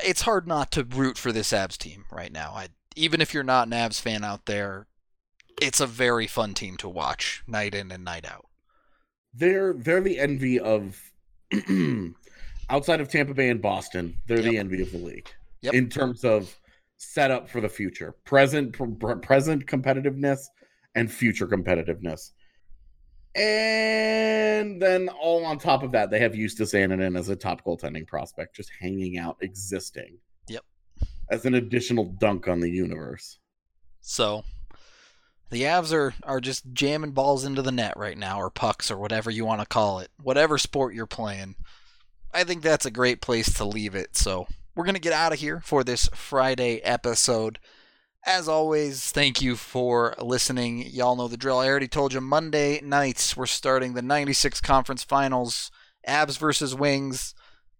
it's 0.04 0.22
hard 0.22 0.46
not 0.46 0.70
to 0.72 0.84
root 0.84 1.18
for 1.18 1.32
this 1.32 1.52
Avs 1.52 1.76
team 1.76 2.04
right 2.12 2.32
now. 2.32 2.52
I 2.54 2.68
even 2.96 3.20
if 3.20 3.34
you're 3.34 3.42
not 3.42 3.66
an 3.66 3.72
Avs 3.72 4.00
fan 4.00 4.24
out 4.24 4.46
there, 4.46 4.86
it's 5.60 5.80
a 5.80 5.86
very 5.86 6.26
fun 6.26 6.54
team 6.54 6.76
to 6.78 6.88
watch 6.88 7.42
night 7.46 7.74
in 7.74 7.90
and 7.90 8.04
night 8.04 8.24
out. 8.26 8.46
they're 9.34 9.72
they're 9.74 10.00
the 10.00 10.18
envy 10.18 10.58
of 10.60 11.07
outside 12.70 13.00
of 13.00 13.08
Tampa 13.08 13.34
Bay 13.34 13.48
and 13.50 13.62
Boston. 13.62 14.16
They're 14.26 14.40
the 14.42 14.58
envy 14.58 14.82
of 14.82 14.92
the 14.92 14.98
league 14.98 15.28
Yep. 15.62 15.74
in 15.74 15.88
terms 15.88 16.24
of 16.24 16.56
setup 16.98 17.48
for 17.48 17.60
the 17.60 17.68
future, 17.68 18.14
present 18.24 18.72
pr- 18.72 18.84
pr- 18.86 19.14
present 19.14 19.66
competitiveness 19.66 20.40
and 20.94 21.10
future 21.10 21.46
competitiveness. 21.46 22.30
And 23.34 24.80
then 24.82 25.08
all 25.08 25.44
on 25.44 25.58
top 25.58 25.82
of 25.82 25.92
that, 25.92 26.10
they 26.10 26.18
have 26.18 26.32
Justus 26.34 26.72
Annunen 26.72 27.16
as 27.18 27.28
a 27.28 27.36
top 27.36 27.64
goaltending 27.64 28.06
prospect, 28.06 28.56
just 28.56 28.70
hanging 28.80 29.18
out, 29.18 29.36
existing. 29.40 30.18
Yep. 30.48 30.64
As 31.30 31.44
an 31.44 31.54
additional 31.54 32.06
dunk 32.20 32.48
on 32.48 32.60
the 32.60 32.70
universe. 32.70 33.38
So 34.00 34.42
the 35.50 35.62
Avs 35.62 35.92
are, 35.92 36.14
are 36.22 36.40
just 36.40 36.72
jamming 36.72 37.12
balls 37.12 37.44
into 37.44 37.62
the 37.62 37.72
net 37.72 37.94
right 37.96 38.18
now, 38.18 38.40
or 38.40 38.50
pucks, 38.50 38.90
or 38.90 38.98
whatever 38.98 39.30
you 39.30 39.44
want 39.44 39.60
to 39.60 39.66
call 39.66 39.98
it. 40.00 40.10
Whatever 40.22 40.58
sport 40.58 40.94
you're 40.94 41.06
playing. 41.06 41.56
I 42.32 42.44
think 42.44 42.62
that's 42.62 42.86
a 42.86 42.90
great 42.90 43.20
place 43.20 43.52
to 43.54 43.64
leave 43.64 43.94
it. 43.94 44.16
So 44.16 44.46
we're 44.74 44.84
going 44.84 44.94
to 44.94 45.00
get 45.00 45.12
out 45.12 45.32
of 45.32 45.38
here 45.38 45.60
for 45.64 45.82
this 45.82 46.08
Friday 46.14 46.80
episode. 46.82 47.58
As 48.26 48.48
always, 48.48 49.10
thank 49.10 49.40
you 49.40 49.56
for 49.56 50.14
listening. 50.20 50.86
Y'all 50.86 51.16
know 51.16 51.28
the 51.28 51.36
drill. 51.36 51.58
I 51.58 51.68
already 51.68 51.88
told 51.88 52.12
you 52.12 52.20
Monday 52.20 52.80
nights 52.82 53.36
we're 53.36 53.46
starting 53.46 53.94
the 53.94 54.02
96 54.02 54.60
conference 54.60 55.02
finals. 55.02 55.70
Avs 56.06 56.38
versus 56.38 56.74
Wings. 56.74 57.34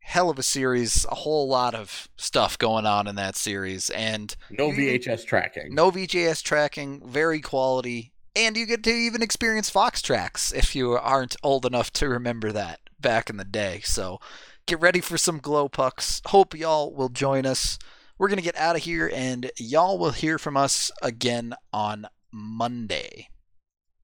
Hell 0.09 0.31
of 0.31 0.39
a 0.39 0.43
series. 0.43 1.05
A 1.11 1.15
whole 1.17 1.49
lot 1.49 1.75
of 1.75 2.09
stuff 2.17 2.57
going 2.57 2.87
on 2.87 3.07
in 3.07 3.17
that 3.17 3.37
series. 3.37 3.91
And 3.91 4.35
No 4.51 4.71
VHS 4.71 5.27
tracking. 5.27 5.75
no 5.75 5.91
VHS 5.91 6.43
tracking, 6.43 7.03
very 7.07 7.43
quality, 7.43 8.15
and 8.35 8.57
you 8.57 8.65
get 8.65 8.83
to 8.85 8.91
even 8.91 9.21
experience 9.21 9.71
Foxtrax 9.71 10.55
if 10.55 10.75
you 10.75 10.93
aren't 10.93 11.37
old 11.43 11.67
enough 11.67 11.93
to 11.93 12.09
remember 12.09 12.53
that 12.53 12.81
back 12.99 13.29
in 13.29 13.37
the 13.37 13.45
day. 13.45 13.81
So 13.85 14.19
get 14.65 14.81
ready 14.81 15.03
for 15.03 15.19
some 15.19 15.41
glow 15.41 15.69
pucks. 15.69 16.23
Hope 16.29 16.55
y'all 16.57 16.91
will 16.95 17.11
join 17.11 17.45
us. 17.45 17.79
We're 18.17 18.29
going 18.29 18.39
to 18.39 18.43
get 18.43 18.57
out 18.57 18.77
of 18.77 18.85
here, 18.85 19.11
and 19.15 19.51
y'all 19.59 19.99
will 19.99 20.13
hear 20.13 20.39
from 20.39 20.57
us 20.57 20.91
again 21.03 21.55
on 21.71 22.07
Monday. 22.33 23.29